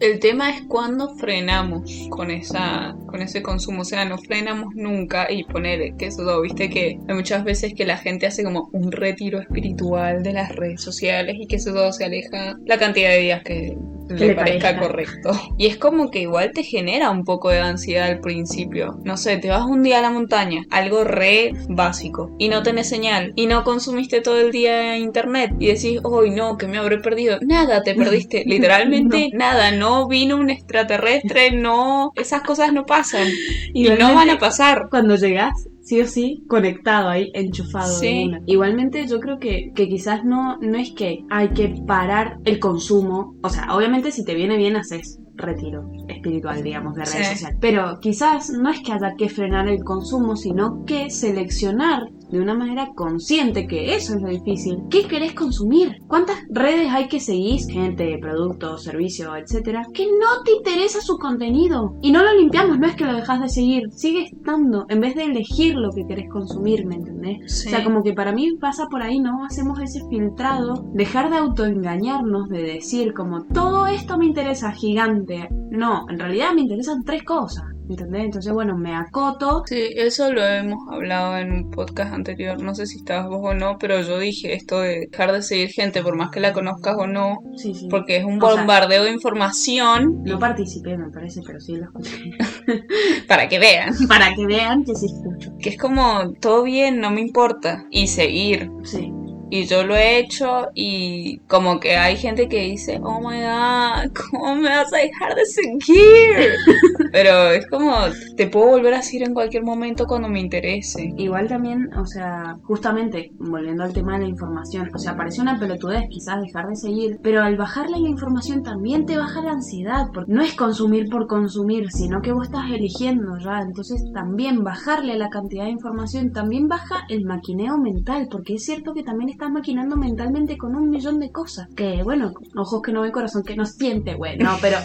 El 0.00 0.20
tema 0.20 0.50
es 0.50 0.62
cuando 0.68 1.14
frenamos 1.46 2.08
con 2.10 2.32
esa 2.32 2.96
con 3.06 3.22
ese 3.22 3.40
consumo, 3.40 3.82
o 3.82 3.84
sea, 3.84 4.04
no 4.04 4.18
frenamos 4.18 4.74
nunca 4.74 5.30
y 5.30 5.44
poner 5.44 5.94
que 5.96 6.06
eso, 6.06 6.40
viste 6.40 6.68
que 6.68 6.98
hay 7.06 7.14
muchas 7.14 7.44
veces 7.44 7.72
que 7.74 7.84
la 7.84 7.96
gente 7.96 8.26
hace 8.26 8.42
como 8.42 8.68
un 8.72 8.90
retiro 8.90 9.40
espiritual 9.40 10.24
de 10.24 10.32
las 10.32 10.54
redes 10.56 10.82
sociales 10.82 11.36
y 11.38 11.46
que 11.46 11.56
eso 11.56 11.72
todo 11.72 11.92
se 11.92 12.04
aleja 12.04 12.56
la 12.64 12.78
cantidad 12.78 13.10
de 13.10 13.18
días 13.18 13.42
que 13.44 13.76
le 14.08 14.28
le 14.28 14.34
parezca 14.34 14.74
parezca. 14.74 14.78
correcto. 14.78 15.30
Y 15.58 15.66
es 15.66 15.76
como 15.76 16.10
que 16.10 16.20
igual 16.20 16.52
te 16.52 16.62
genera 16.62 17.10
un 17.10 17.24
poco 17.24 17.50
de 17.50 17.60
ansiedad 17.60 18.08
al 18.08 18.20
principio. 18.20 18.98
No 19.04 19.16
sé, 19.16 19.36
te 19.38 19.48
vas 19.48 19.64
un 19.64 19.82
día 19.82 19.98
a 19.98 20.02
la 20.02 20.10
montaña, 20.10 20.62
algo 20.70 21.04
re 21.04 21.52
básico, 21.68 22.34
y 22.38 22.48
no 22.48 22.62
tenés 22.62 22.88
señal, 22.88 23.32
y 23.36 23.46
no 23.46 23.64
consumiste 23.64 24.20
todo 24.20 24.40
el 24.40 24.52
día 24.52 24.96
internet, 24.96 25.52
y 25.58 25.66
decís, 25.66 26.00
hoy 26.04 26.30
no, 26.30 26.56
que 26.56 26.68
me 26.68 26.78
habré 26.78 26.98
perdido. 26.98 27.38
Nada, 27.42 27.82
te 27.82 27.94
perdiste, 27.94 28.42
literalmente 28.46 29.30
nada, 29.32 29.72
no 29.72 30.08
vino 30.08 30.36
un 30.36 30.50
extraterrestre, 30.50 31.50
no, 31.52 32.12
esas 32.16 32.42
cosas 32.42 32.72
no 32.72 32.86
pasan, 32.86 33.28
y 33.74 33.88
no 33.88 34.14
van 34.14 34.30
a 34.30 34.38
pasar. 34.38 34.88
cuando 34.90 35.16
llegas, 35.16 35.68
sí 35.86 36.00
o 36.00 36.06
sí, 36.08 36.42
conectado 36.48 37.08
ahí, 37.08 37.30
enchufado. 37.32 37.92
Sí. 37.92 38.28
Igualmente 38.46 39.06
yo 39.06 39.20
creo 39.20 39.38
que, 39.38 39.70
que 39.74 39.88
quizás 39.88 40.24
no, 40.24 40.58
no 40.58 40.78
es 40.78 40.90
que 40.90 41.24
hay 41.30 41.50
que 41.50 41.68
parar 41.86 42.38
el 42.44 42.58
consumo. 42.58 43.36
O 43.42 43.48
sea, 43.48 43.68
obviamente 43.74 44.10
si 44.10 44.24
te 44.24 44.34
viene 44.34 44.56
bien 44.56 44.74
haces 44.76 45.20
retiro 45.36 45.88
espiritual, 46.08 46.62
digamos, 46.62 46.94
de 46.94 47.04
redes 47.04 47.26
Sí. 47.28 47.32
sociales. 47.34 47.58
Pero 47.60 47.98
quizás 48.00 48.50
no 48.50 48.68
es 48.70 48.80
que 48.80 48.92
haya 48.92 49.14
que 49.16 49.28
frenar 49.28 49.68
el 49.68 49.84
consumo, 49.84 50.34
sino 50.34 50.84
que 50.86 51.08
seleccionar 51.10 52.08
de 52.30 52.40
una 52.40 52.54
manera 52.54 52.92
consciente, 52.94 53.66
que 53.66 53.94
eso 53.94 54.14
es 54.14 54.22
lo 54.22 54.28
difícil. 54.28 54.82
¿Qué 54.90 55.06
querés 55.06 55.34
consumir? 55.34 56.02
¿Cuántas 56.06 56.38
redes 56.50 56.92
hay 56.92 57.08
que 57.08 57.20
seguir? 57.20 57.60
Gente, 57.70 58.18
productos, 58.20 58.84
servicios, 58.84 59.32
etcétera, 59.36 59.86
que 59.92 60.06
no 60.06 60.42
te 60.44 60.52
interesa 60.52 61.00
su 61.00 61.18
contenido. 61.18 61.94
Y 62.02 62.10
no 62.10 62.22
lo 62.22 62.34
limpiamos, 62.34 62.78
no 62.78 62.86
es 62.86 62.96
que 62.96 63.04
lo 63.04 63.14
dejas 63.14 63.40
de 63.40 63.48
seguir, 63.48 63.90
sigue 63.92 64.24
estando, 64.24 64.86
en 64.88 65.00
vez 65.00 65.14
de 65.14 65.24
elegir 65.24 65.74
lo 65.74 65.90
que 65.90 66.06
querés 66.06 66.28
consumir, 66.30 66.86
¿me 66.86 66.96
entendés? 66.96 67.62
Sí. 67.62 67.68
O 67.68 67.70
sea, 67.70 67.84
como 67.84 68.02
que 68.02 68.12
para 68.12 68.32
mí 68.32 68.56
pasa 68.60 68.86
por 68.90 69.02
ahí, 69.02 69.18
¿no? 69.18 69.44
Hacemos 69.44 69.80
ese 69.80 70.00
filtrado, 70.08 70.84
dejar 70.94 71.30
de 71.30 71.36
autoengañarnos, 71.36 72.48
de 72.48 72.62
decir 72.62 73.14
como 73.14 73.44
todo 73.44 73.86
esto 73.86 74.18
me 74.18 74.26
interesa 74.26 74.72
gigante. 74.72 75.48
No, 75.70 76.06
en 76.08 76.18
realidad 76.18 76.52
me 76.54 76.62
interesan 76.62 77.04
tres 77.04 77.22
cosas, 77.24 77.64
¿entendés? 77.88 78.24
Entonces, 78.24 78.52
bueno, 78.52 78.76
me 78.76 78.94
acoto. 78.94 79.62
Sí, 79.66 79.80
eso 79.96 80.32
lo 80.32 80.44
hemos 80.44 80.78
hablado 80.90 81.38
en 81.38 81.52
un 81.52 81.70
podcast 81.70 82.12
anterior, 82.14 82.60
no 82.62 82.74
sé 82.74 82.86
si 82.86 82.98
estabas 82.98 83.28
vos 83.28 83.40
o 83.42 83.54
no, 83.54 83.78
pero 83.78 84.00
yo 84.02 84.18
dije 84.18 84.54
esto 84.54 84.80
de 84.80 85.08
dejar 85.10 85.32
de 85.32 85.42
seguir 85.42 85.68
gente 85.70 86.02
por 86.02 86.16
más 86.16 86.30
que 86.30 86.40
la 86.40 86.52
conozcas 86.52 86.96
o 86.98 87.06
no, 87.06 87.38
Sí, 87.56 87.74
sí. 87.74 87.88
porque 87.90 88.16
es 88.16 88.24
un 88.24 88.42
O 88.42 88.46
sea- 88.46 88.56
bombardeo 88.56 89.04
de 89.04 89.12
información 89.12 90.22
No 90.24 90.38
participé, 90.38 90.96
me 90.96 91.10
parece, 91.10 91.40
pero 91.46 91.60
sí 91.60 91.76
lo 91.76 91.84
escuché. 91.84 92.30
para 93.28 93.48
que 93.48 93.58
vean, 93.58 93.94
Para 94.08 94.34
que 94.34 94.46
vean 94.46 94.84
que 94.84 94.94
sí 94.94 95.06
escucho. 95.06 95.52
que 95.60 95.70
es 95.70 95.78
como 95.78 96.32
todo 96.40 96.62
bien, 96.62 97.00
no 97.00 97.10
me 97.10 97.20
importa, 97.20 97.84
y 97.90 98.06
seguir. 98.08 98.70
Sí. 98.84 99.12
Y 99.48 99.66
yo 99.66 99.84
lo 99.84 99.94
he 99.94 100.18
hecho 100.18 100.68
y 100.74 101.38
como 101.46 101.78
que 101.78 101.96
hay 101.96 102.16
gente 102.16 102.48
que 102.48 102.62
dice, 102.62 103.00
oh 103.02 103.20
my 103.20 103.40
god, 103.40 104.12
¿cómo 104.30 104.56
me 104.56 104.68
vas 104.68 104.92
a 104.92 104.98
dejar 104.98 105.34
de 105.34 105.46
seguir? 105.46 106.50
Pero 107.12 107.50
es 107.50 107.66
como, 107.68 107.94
te 108.36 108.48
puedo 108.48 108.70
volver 108.70 108.94
a 108.94 109.02
seguir 109.02 109.26
en 109.26 109.34
cualquier 109.34 109.62
momento 109.62 110.06
cuando 110.06 110.28
me 110.28 110.40
interese. 110.40 111.14
Igual 111.16 111.48
también, 111.48 111.92
o 111.94 112.06
sea, 112.06 112.58
justamente 112.64 113.30
volviendo 113.38 113.84
al 113.84 113.92
tema 113.92 114.14
de 114.14 114.24
la 114.24 114.28
información, 114.28 114.90
o 114.92 114.98
sea, 114.98 115.16
parece 115.16 115.40
una 115.40 115.58
pelotudez 115.58 116.04
quizás 116.10 116.40
dejar 116.40 116.68
de 116.68 116.76
seguir, 116.76 117.18
pero 117.22 117.42
al 117.42 117.56
bajarle 117.56 118.00
la 118.00 118.08
información 118.08 118.62
también 118.62 119.06
te 119.06 119.16
baja 119.16 119.42
la 119.42 119.52
ansiedad, 119.52 120.08
porque 120.12 120.32
no 120.32 120.42
es 120.42 120.54
consumir 120.54 121.08
por 121.08 121.26
consumir, 121.26 121.90
sino 121.90 122.20
que 122.20 122.32
vos 122.32 122.46
estás 122.46 122.70
eligiendo 122.70 123.38
ya, 123.38 123.60
entonces 123.60 124.02
también 124.12 124.64
bajarle 124.64 125.16
la 125.16 125.30
cantidad 125.30 125.64
de 125.64 125.70
información 125.70 126.32
también 126.32 126.68
baja 126.68 127.04
el 127.08 127.24
maquineo 127.24 127.78
mental, 127.78 128.28
porque 128.30 128.54
es 128.54 128.64
cierto 128.64 128.92
que 128.92 129.02
también 129.02 129.30
estás 129.36 129.50
maquinando 129.50 129.96
mentalmente 129.96 130.56
con 130.56 130.74
un 130.74 130.88
millón 130.88 131.20
de 131.20 131.30
cosas, 131.30 131.68
que 131.76 132.02
bueno, 132.02 132.32
ojos 132.56 132.80
que 132.80 132.90
no 132.90 133.02
ven, 133.02 133.12
corazón 133.12 133.42
que 133.44 133.54
no 133.54 133.66
siente, 133.66 134.14
güey, 134.14 134.38
no, 134.38 134.56
pero 134.62 134.78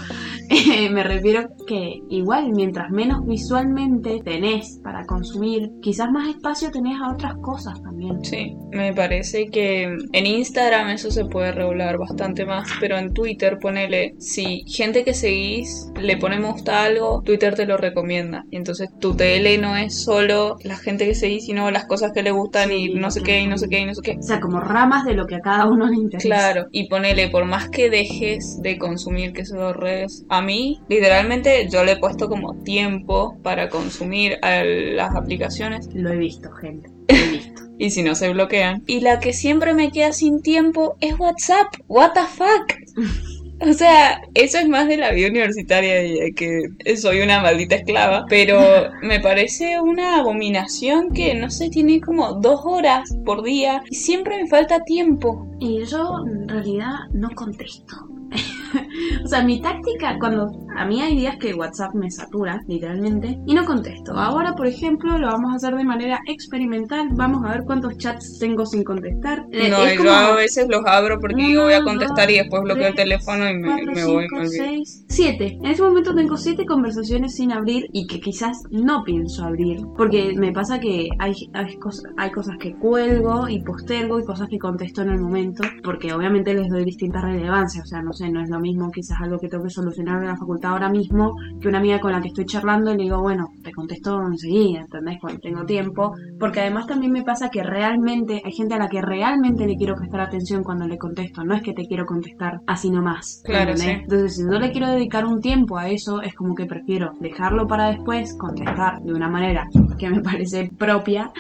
me 0.92 1.04
refiero 1.04 1.50
que 1.68 2.02
igual 2.10 2.52
mientras 2.52 2.92
menos 2.92 3.26
visualmente 3.26 4.22
tenés 4.24 4.80
para 4.84 5.06
consumir, 5.06 5.72
quizás 5.82 6.12
más 6.12 6.30
espacio 6.30 6.72
tenés 6.72 7.00
a 7.02 7.12
otras 7.12 7.36
cosas 7.42 7.82
también. 7.82 8.24
Sí, 8.24 8.56
me 8.72 8.94
parece 8.94 9.48
que 9.48 9.84
en 9.84 10.26
Instagram 10.26 10.90
eso 10.90 11.12
se 11.12 11.26
puede 11.26 11.52
regular 11.52 11.98
bastante 11.98 12.46
más, 12.46 12.70
pero 12.80 12.98
en 12.98 13.14
Twitter 13.14 13.60
ponele, 13.60 14.14
si 14.20 14.64
gente 14.68 15.04
que 15.04 15.14
seguís 15.14 15.92
le 16.00 16.18
pone 16.18 16.40
me 16.40 16.52
gusta 16.52 16.84
algo, 16.84 17.22
Twitter 17.24 17.56
te 17.56 17.66
lo 17.66 17.78
recomienda. 17.78 18.46
Y 18.50 18.58
entonces 18.58 18.90
tu 19.00 19.16
TL 19.16 19.60
no 19.62 19.76
es 19.76 20.04
solo 20.04 20.58
la 20.64 20.78
gente 20.78 21.06
que 21.06 21.16
seguís, 21.16 21.46
sino 21.46 21.70
las 21.72 21.86
cosas 21.86 22.12
que 22.14 22.24
le 22.24 22.32
gustan 22.32 22.62
Sí, 22.72 22.74
y 22.74 22.94
no 22.94 23.12
sé 23.12 23.22
qué, 23.22 23.40
y 23.42 23.48
no 23.48 23.58
sé 23.58 23.68
qué, 23.70 23.80
y 23.80 23.86
no 23.86 23.94
sé 23.94 24.02
qué. 24.04 24.18
O 24.18 24.22
sea, 24.22 24.40
como 24.40 24.60
ramas 24.60 25.06
de 25.06 25.14
lo 25.14 25.26
que 25.26 25.36
a 25.36 25.40
cada 25.40 25.68
uno 25.68 25.88
le 25.88 25.96
interesa. 25.96 26.28
Claro, 26.28 26.68
y 26.72 26.88
ponele, 26.88 27.30
por 27.30 27.46
más 27.46 27.70
que 27.70 27.90
dejes 27.90 28.62
de 28.62 28.78
consumir 28.78 29.34
que 29.34 29.46
son 29.46 29.74
redes, 29.74 30.26
a 30.30 30.41
mí, 30.42 30.82
literalmente, 30.90 31.68
yo 31.70 31.84
le 31.84 31.94
he 31.94 31.98
puesto 31.98 32.30
como 32.30 32.56
tiempo 32.64 33.38
para 33.44 33.70
consumir 33.70 34.38
a 34.42 34.64
las 34.64 35.16
aplicaciones 35.16 35.90
Lo 35.94 36.12
he 36.12 36.18
visto, 36.18 36.52
gente. 36.52 36.90
Lo 37.10 37.16
he 37.16 37.30
visto. 37.30 37.62
y 37.78 37.90
si 37.90 38.04
no 38.04 38.16
se 38.16 38.30
bloquean. 38.30 38.84
Y 38.88 39.02
la 39.02 39.20
que 39.20 39.34
siempre 39.34 39.74
me 39.74 39.92
queda 39.92 40.12
sin 40.12 40.42
tiempo 40.42 40.98
es 41.02 41.20
WhatsApp. 41.20 41.68
What 41.88 42.14
the 42.14 42.22
fuck? 42.22 42.74
O 43.64 43.74
sea, 43.74 44.22
eso 44.34 44.58
es 44.58 44.68
más 44.68 44.88
de 44.88 44.98
la 44.98 45.12
vida 45.12 45.30
universitaria 45.30 46.02
que 46.36 46.64
soy 46.98 47.22
una 47.22 47.42
maldita 47.42 47.76
esclava, 47.76 48.26
pero 48.28 48.60
me 49.04 49.20
parece 49.20 49.80
una 49.80 50.18
abominación 50.18 51.12
que 51.12 51.36
no 51.36 51.52
sé, 51.52 51.70
tiene 51.70 52.02
como 52.02 52.34
dos 52.34 52.62
horas 52.64 53.16
por 53.24 53.44
día 53.44 53.84
y 53.88 53.96
siempre 53.96 54.42
me 54.42 54.50
falta 54.50 54.84
tiempo. 54.84 55.48
Y 55.60 55.86
yo 55.86 56.24
en 56.26 56.50
realidad 56.50 56.92
no 57.14 57.30
contesto. 57.36 58.08
o 59.24 59.28
sea, 59.28 59.44
mi 59.44 59.62
táctica, 59.62 60.18
cuando 60.20 60.52
a 60.76 60.86
mí 60.86 61.02
hay 61.02 61.16
días 61.16 61.38
que 61.38 61.54
WhatsApp 61.54 61.94
me 61.94 62.10
satura, 62.10 62.62
literalmente, 62.68 63.38
y 63.46 63.54
no 63.54 63.66
contesto. 63.66 64.14
Ahora, 64.14 64.56
por 64.56 64.68
ejemplo, 64.68 65.18
lo 65.18 65.28
vamos 65.28 65.52
a 65.52 65.56
hacer 65.56 65.76
de 65.76 65.84
manera 65.84 66.20
experimental. 66.28 67.10
Vamos 67.12 67.44
a 67.46 67.52
ver 67.52 67.64
cuántos 67.66 67.98
chats 67.98 68.40
tengo 68.40 68.66
sin 68.66 68.84
contestar. 68.84 69.46
No, 69.50 69.86
es 69.86 69.94
y 69.94 69.98
como 69.98 70.10
yo 70.10 70.16
a 70.16 70.36
veces 70.36 70.68
los 70.70 70.86
abro 70.86 71.20
porque 71.20 71.44
digo 71.44 71.64
voy 71.64 71.74
a 71.74 71.84
contestar 71.84 72.30
y 72.32 72.38
después 72.38 72.64
bloqueo 72.64 72.88
el 72.88 72.96
teléfono 72.96 73.50
y 73.50 73.54
me, 73.56 73.68
cuatro, 73.68 73.92
me 73.94 74.06
voy. 74.06 74.28
cinco, 74.30 74.46
seis, 74.48 75.06
siete. 75.12 75.58
En 75.62 75.66
ese 75.66 75.84
momento 75.84 76.16
tengo 76.16 76.38
siete 76.38 76.66
conversaciones 76.66 77.36
sin 77.36 77.52
abrir 77.52 77.88
y 77.92 78.08
que 78.08 78.20
quizás 78.20 78.64
no 78.72 79.04
pienso 79.04 79.44
abrir. 79.44 79.82
Porque 79.98 80.34
me 80.38 80.52
pasa 80.52 80.80
que 80.80 81.10
hay, 81.20 81.34
hay, 81.54 81.76
cosas, 81.78 82.12
hay 82.18 82.32
cosas 82.32 82.58
que 82.58 82.76
cuelgo 82.76 83.50
y 83.50 83.62
postergo 83.62 84.20
y 84.20 84.26
cosas 84.26 84.48
que 84.50 84.58
contesto 84.58 85.02
en 85.02 85.10
el 85.10 85.20
momento. 85.20 85.64
Porque 85.84 86.14
obviamente 86.14 86.54
les 86.54 86.70
doy 86.70 86.86
distintas 86.86 87.24
relevancias. 87.24 87.84
O 87.84 87.88
sea, 87.88 88.02
no 88.02 88.14
sé, 88.14 88.30
no 88.30 88.42
es 88.42 88.50
lo 88.50 88.60
mismo 88.60 88.90
quizás 88.92 89.20
algo 89.22 89.38
que 89.40 89.50
tengo 89.50 89.66
que 89.66 89.70
solucionar 89.70 90.22
en 90.22 90.28
la 90.28 90.38
facultad 90.38 90.72
ahora 90.72 90.90
mismo 90.90 91.36
que 91.60 91.68
una 91.68 91.80
amiga 91.80 92.00
con 92.00 92.12
la 92.12 92.22
que 92.22 92.30
estoy 92.30 92.46
charlando 92.46 92.94
y 92.94 92.98
le 92.98 93.04
digo, 93.04 93.22
bueno, 93.22 93.50
te 93.64 93.72
contesto 93.72 94.22
enseguida, 94.26 94.82
¿entendés? 94.82 95.20
Cuando 95.20 95.40
tengo 95.42 95.66
tiempo. 95.66 96.14
Porque 96.40 96.62
además 96.62 96.88
también 96.88 97.12
me 97.12 97.24
pasa 97.24 97.50
que 97.50 97.64
realmente 97.64 98.42
hay 98.44 98.52
gente 98.52 98.76
a 98.76 98.78
la 98.78 98.88
que 98.88 99.02
realmente 99.02 99.68
le 99.68 99.76
quiero 99.76 99.96
prestar 99.96 100.22
atención 100.22 100.64
cuando 100.64 100.88
le 100.88 100.98
contesto. 100.98 101.44
No 101.44 101.54
es 101.54 101.62
que 101.62 101.74
te 101.74 101.86
quiero 101.86 102.06
contestar 102.06 102.62
así 102.66 102.90
nomás. 102.90 103.42
Claro, 103.44 103.74
Entonces, 103.78 104.38
si 104.38 104.44
no 104.44 104.60
le 104.60 104.72
quiero 104.72 105.01
dedicar 105.02 105.26
un 105.26 105.42
tiempo 105.42 105.78
a 105.78 105.90
eso, 105.90 106.22
es 106.22 106.34
como 106.36 106.56
que 106.56 106.66
prefiero 106.66 107.14
dejarlo 107.20 107.68
para 107.68 107.88
después, 107.88 108.36
contestar 108.38 109.02
de 109.02 109.14
una 109.14 109.30
manera 109.30 109.68
que 109.98 110.10
me 110.10 110.22
parece 110.22 110.70
propia 110.78 111.32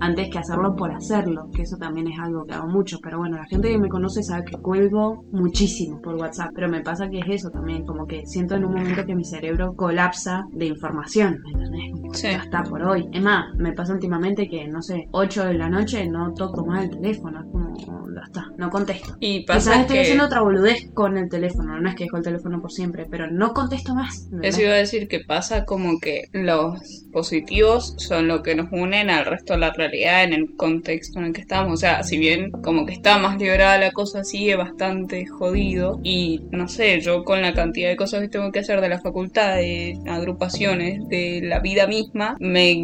antes 0.00 0.28
que 0.30 0.38
hacerlo 0.38 0.74
por 0.76 0.92
hacerlo, 0.92 1.48
que 1.54 1.62
eso 1.62 1.76
también 1.76 2.08
es 2.08 2.18
algo 2.18 2.44
que 2.44 2.54
hago 2.54 2.68
mucho, 2.68 2.98
pero 3.02 3.18
bueno, 3.18 3.36
la 3.36 3.46
gente 3.46 3.70
que 3.70 3.78
me 3.78 3.88
conoce 3.88 4.22
sabe 4.22 4.44
que 4.44 4.58
cuelgo 4.58 5.24
muchísimo 5.32 6.00
por 6.02 6.16
WhatsApp, 6.16 6.50
pero 6.54 6.68
me 6.68 6.82
pasa 6.82 7.08
que 7.08 7.20
es 7.20 7.26
eso 7.28 7.50
también, 7.50 7.84
como 7.86 8.06
que 8.06 8.26
siento 8.26 8.54
en 8.56 8.64
un 8.64 8.74
momento 8.74 9.04
que 9.06 9.14
mi 9.14 9.24
cerebro 9.24 9.74
colapsa 9.74 10.44
de 10.52 10.66
información, 10.66 11.40
¿me 11.44 11.52
entendés? 11.52 12.22
Ya 12.22 12.42
está 12.42 12.62
por 12.62 12.82
hoy. 12.82 13.08
Es 13.12 13.22
más, 13.22 13.54
me 13.56 13.72
pasa 13.72 13.94
últimamente 13.94 14.48
que, 14.48 14.66
no 14.68 14.82
sé, 14.82 15.06
8 15.12 15.46
de 15.46 15.54
la 15.54 15.68
noche 15.68 16.06
no 16.08 16.32
toco 16.34 16.64
más 16.64 16.84
el 16.84 16.90
teléfono, 16.90 17.40
es 17.40 17.46
como, 17.50 17.65
ya 17.78 18.22
está, 18.24 18.50
no 18.56 18.70
contesto. 18.70 19.16
Y 19.20 19.44
pasa 19.44 19.70
Quizás 19.70 19.80
estoy 19.82 19.96
que... 19.96 20.02
haciendo 20.02 20.24
otra 20.24 20.40
boludez 20.40 20.88
con 20.94 21.18
el 21.18 21.28
teléfono, 21.28 21.80
no 21.80 21.88
es 21.88 21.94
que 21.94 22.04
dejo 22.04 22.16
el 22.16 22.22
teléfono 22.22 22.60
por 22.60 22.72
siempre, 22.72 23.06
pero 23.10 23.30
no 23.30 23.52
contesto 23.54 23.94
más. 23.94 24.24
¿entendés? 24.24 24.54
Eso 24.54 24.62
iba 24.62 24.72
a 24.72 24.76
decir 24.76 25.08
que 25.08 25.20
pasa 25.20 25.64
como 25.64 25.98
que 26.00 26.28
los 26.32 27.06
positivos 27.12 27.94
son 27.98 28.28
lo 28.28 28.42
que 28.42 28.54
nos 28.54 28.68
unen 28.72 29.10
al 29.10 29.24
resto 29.24 29.54
de 29.54 29.60
la 29.60 29.72
realidad 29.72 30.24
en 30.24 30.32
el 30.32 30.54
contexto 30.56 31.18
en 31.18 31.26
el 31.26 31.32
que 31.32 31.40
estamos. 31.40 31.72
O 31.72 31.76
sea, 31.76 32.02
si 32.02 32.18
bien 32.18 32.50
como 32.50 32.86
que 32.86 32.92
está 32.92 33.18
más 33.18 33.38
liberada 33.38 33.78
la 33.78 33.92
cosa, 33.92 34.24
sigue 34.24 34.56
bastante 34.56 35.26
jodido. 35.26 36.00
Y 36.02 36.42
no 36.50 36.68
sé, 36.68 37.00
yo 37.00 37.24
con 37.24 37.42
la 37.42 37.54
cantidad 37.54 37.88
de 37.88 37.96
cosas 37.96 38.20
que 38.20 38.28
tengo 38.28 38.52
que 38.52 38.60
hacer 38.60 38.80
de 38.80 38.88
la 38.88 39.00
facultad, 39.00 39.56
de 39.56 39.98
agrupaciones, 40.06 41.08
de 41.08 41.40
la 41.42 41.60
vida 41.60 41.86
misma, 41.86 42.36
me 42.40 42.76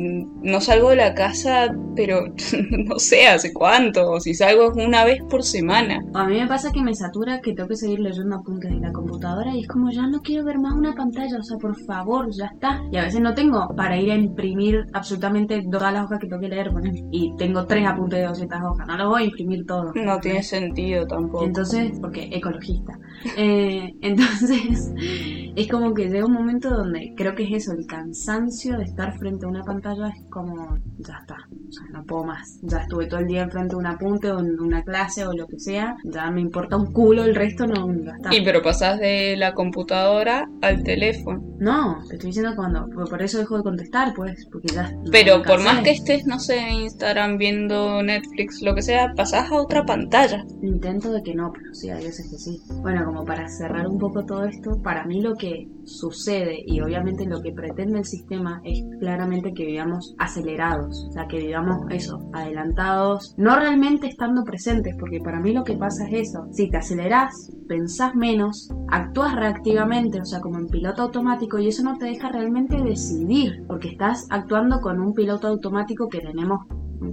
no 0.42 0.60
salgo 0.60 0.90
de 0.90 0.96
la 0.96 1.14
casa, 1.14 1.74
pero 1.96 2.26
no 2.70 2.98
sé 2.98 3.26
hace 3.26 3.52
cuánto. 3.52 4.10
O 4.10 4.20
si 4.20 4.34
salgo 4.34 4.70
es 4.70 4.76
una 4.86 5.04
vez 5.04 5.22
por 5.28 5.42
semana. 5.42 6.00
A 6.14 6.26
mí 6.26 6.40
me 6.40 6.46
pasa 6.46 6.72
que 6.72 6.82
me 6.82 6.94
satura 6.94 7.40
que 7.40 7.54
tengo 7.54 7.68
que 7.68 7.76
seguir 7.76 8.00
leyendo 8.00 8.36
apuntes 8.36 8.70
de 8.70 8.80
la 8.80 8.92
computadora 8.92 9.54
y 9.54 9.60
es 9.60 9.68
como 9.68 9.90
ya 9.90 10.06
no 10.06 10.20
quiero 10.20 10.44
ver 10.44 10.58
más 10.58 10.74
una 10.74 10.94
pantalla, 10.94 11.38
o 11.38 11.42
sea, 11.42 11.58
por 11.58 11.76
favor, 11.84 12.30
ya 12.30 12.46
está. 12.46 12.82
Y 12.90 12.96
a 12.96 13.04
veces 13.04 13.20
no 13.20 13.34
tengo 13.34 13.74
para 13.76 13.96
ir 13.96 14.10
a 14.10 14.14
imprimir 14.14 14.86
absolutamente 14.92 15.62
todas 15.70 15.92
las 15.92 16.04
hojas 16.04 16.20
que 16.20 16.26
tengo 16.26 16.40
que 16.40 16.48
leer, 16.48 16.68
ejemplo. 16.68 17.08
Y 17.10 17.34
tengo 17.36 17.66
tres 17.66 17.86
apuntes 17.86 18.20
de 18.20 18.26
200 18.26 18.60
hojas, 18.62 18.86
no 18.86 18.96
los 18.96 19.08
voy 19.08 19.22
a 19.22 19.26
imprimir 19.26 19.66
todo. 19.66 19.92
No 19.94 20.18
tiene 20.18 20.42
sentido 20.42 21.06
tampoco. 21.06 21.44
Entonces, 21.44 21.98
porque 22.00 22.28
ecologista. 22.32 22.98
Eh, 23.36 23.94
entonces, 24.02 24.92
es 25.54 25.68
como 25.68 25.94
que 25.94 26.08
llega 26.08 26.26
un 26.26 26.32
momento 26.32 26.70
donde 26.70 27.14
creo 27.16 27.34
que 27.34 27.44
es 27.44 27.64
eso, 27.64 27.72
el 27.72 27.86
cansancio 27.86 28.78
de 28.78 28.84
estar 28.84 29.18
frente 29.18 29.46
a 29.46 29.48
una 29.48 29.64
pantalla 29.64 30.08
es 30.08 30.24
como, 30.30 30.78
ya 30.98 31.18
está, 31.20 31.36
o 31.68 31.72
sea, 31.72 31.86
no 31.92 32.04
puedo 32.04 32.24
más. 32.24 32.58
Ya 32.62 32.78
estuve 32.78 33.06
todo 33.06 33.20
el 33.20 33.26
día 33.26 33.42
enfrente 33.42 33.74
de 33.74 33.76
un 33.76 33.86
apunte 33.86 34.30
o 34.30 34.40
en 34.40 34.58
una 34.60 34.82
clase 34.82 35.26
o 35.26 35.32
lo 35.32 35.46
que 35.46 35.58
sea, 35.58 35.96
ya 36.04 36.30
me 36.30 36.40
importa 36.40 36.76
un 36.76 36.92
culo, 36.92 37.24
el 37.24 37.34
resto 37.34 37.66
no, 37.66 37.92
ya 38.02 38.12
está. 38.12 38.34
Y 38.34 38.44
pero 38.44 38.62
pasas 38.62 38.98
de 38.98 39.36
la 39.36 39.54
computadora 39.54 40.48
al 40.62 40.82
teléfono. 40.82 41.51
No, 41.62 42.02
te 42.08 42.16
estoy 42.16 42.30
diciendo 42.30 42.56
cuando, 42.56 42.88
por 42.88 43.22
eso 43.22 43.38
dejo 43.38 43.56
de 43.56 43.62
contestar, 43.62 44.14
pues, 44.14 44.48
porque 44.50 44.66
ya... 44.74 44.92
Pero 45.12 45.44
por 45.44 45.62
más 45.62 45.84
que 45.84 45.92
estés, 45.92 46.26
no 46.26 46.40
sé, 46.40 46.58
en 46.58 46.80
Instagram 46.80 47.38
viendo 47.38 48.02
Netflix, 48.02 48.60
lo 48.62 48.74
que 48.74 48.82
sea, 48.82 49.14
pasás 49.14 49.48
a 49.48 49.54
otra 49.54 49.86
pantalla. 49.86 50.44
Intento 50.60 51.12
de 51.12 51.22
que 51.22 51.36
no, 51.36 51.52
pero 51.52 51.72
sí, 51.72 51.88
hay 51.88 52.02
veces 52.02 52.28
que 52.28 52.36
sí. 52.36 52.60
Bueno, 52.80 53.04
como 53.04 53.24
para 53.24 53.48
cerrar 53.48 53.86
un 53.86 53.96
poco 54.00 54.24
todo 54.24 54.44
esto, 54.44 54.82
para 54.82 55.04
mí 55.04 55.22
lo 55.22 55.36
que 55.36 55.68
sucede 55.84 56.64
y 56.66 56.80
obviamente 56.80 57.26
lo 57.26 57.40
que 57.40 57.52
pretende 57.52 58.00
el 58.00 58.06
sistema 58.06 58.60
es 58.64 58.82
claramente 58.98 59.54
que 59.54 59.64
vivamos 59.64 60.16
acelerados, 60.18 61.06
o 61.10 61.12
sea, 61.12 61.28
que 61.28 61.38
vivamos 61.38 61.86
eso, 61.90 62.28
adelantados, 62.32 63.34
no 63.36 63.54
realmente 63.56 64.08
estando 64.08 64.42
presentes, 64.42 64.96
porque 64.98 65.20
para 65.20 65.38
mí 65.38 65.52
lo 65.52 65.62
que 65.62 65.76
pasa 65.76 66.08
es 66.08 66.28
eso, 66.28 66.48
si 66.50 66.68
te 66.70 66.78
acelerás, 66.78 67.52
pensás 67.68 68.14
menos, 68.14 68.68
actúas 68.88 69.34
reactivamente, 69.36 70.20
o 70.20 70.24
sea, 70.24 70.40
como 70.40 70.58
en 70.58 70.68
piloto 70.68 71.02
automático 71.02 71.51
y 71.58 71.68
eso 71.68 71.82
no 71.82 71.98
te 71.98 72.06
deja 72.06 72.30
realmente 72.30 72.82
decidir, 72.82 73.64
porque 73.66 73.88
estás 73.88 74.26
actuando 74.30 74.80
con 74.80 75.00
un 75.00 75.14
piloto 75.14 75.48
automático 75.48 76.08
que 76.08 76.20
tenemos 76.20 76.66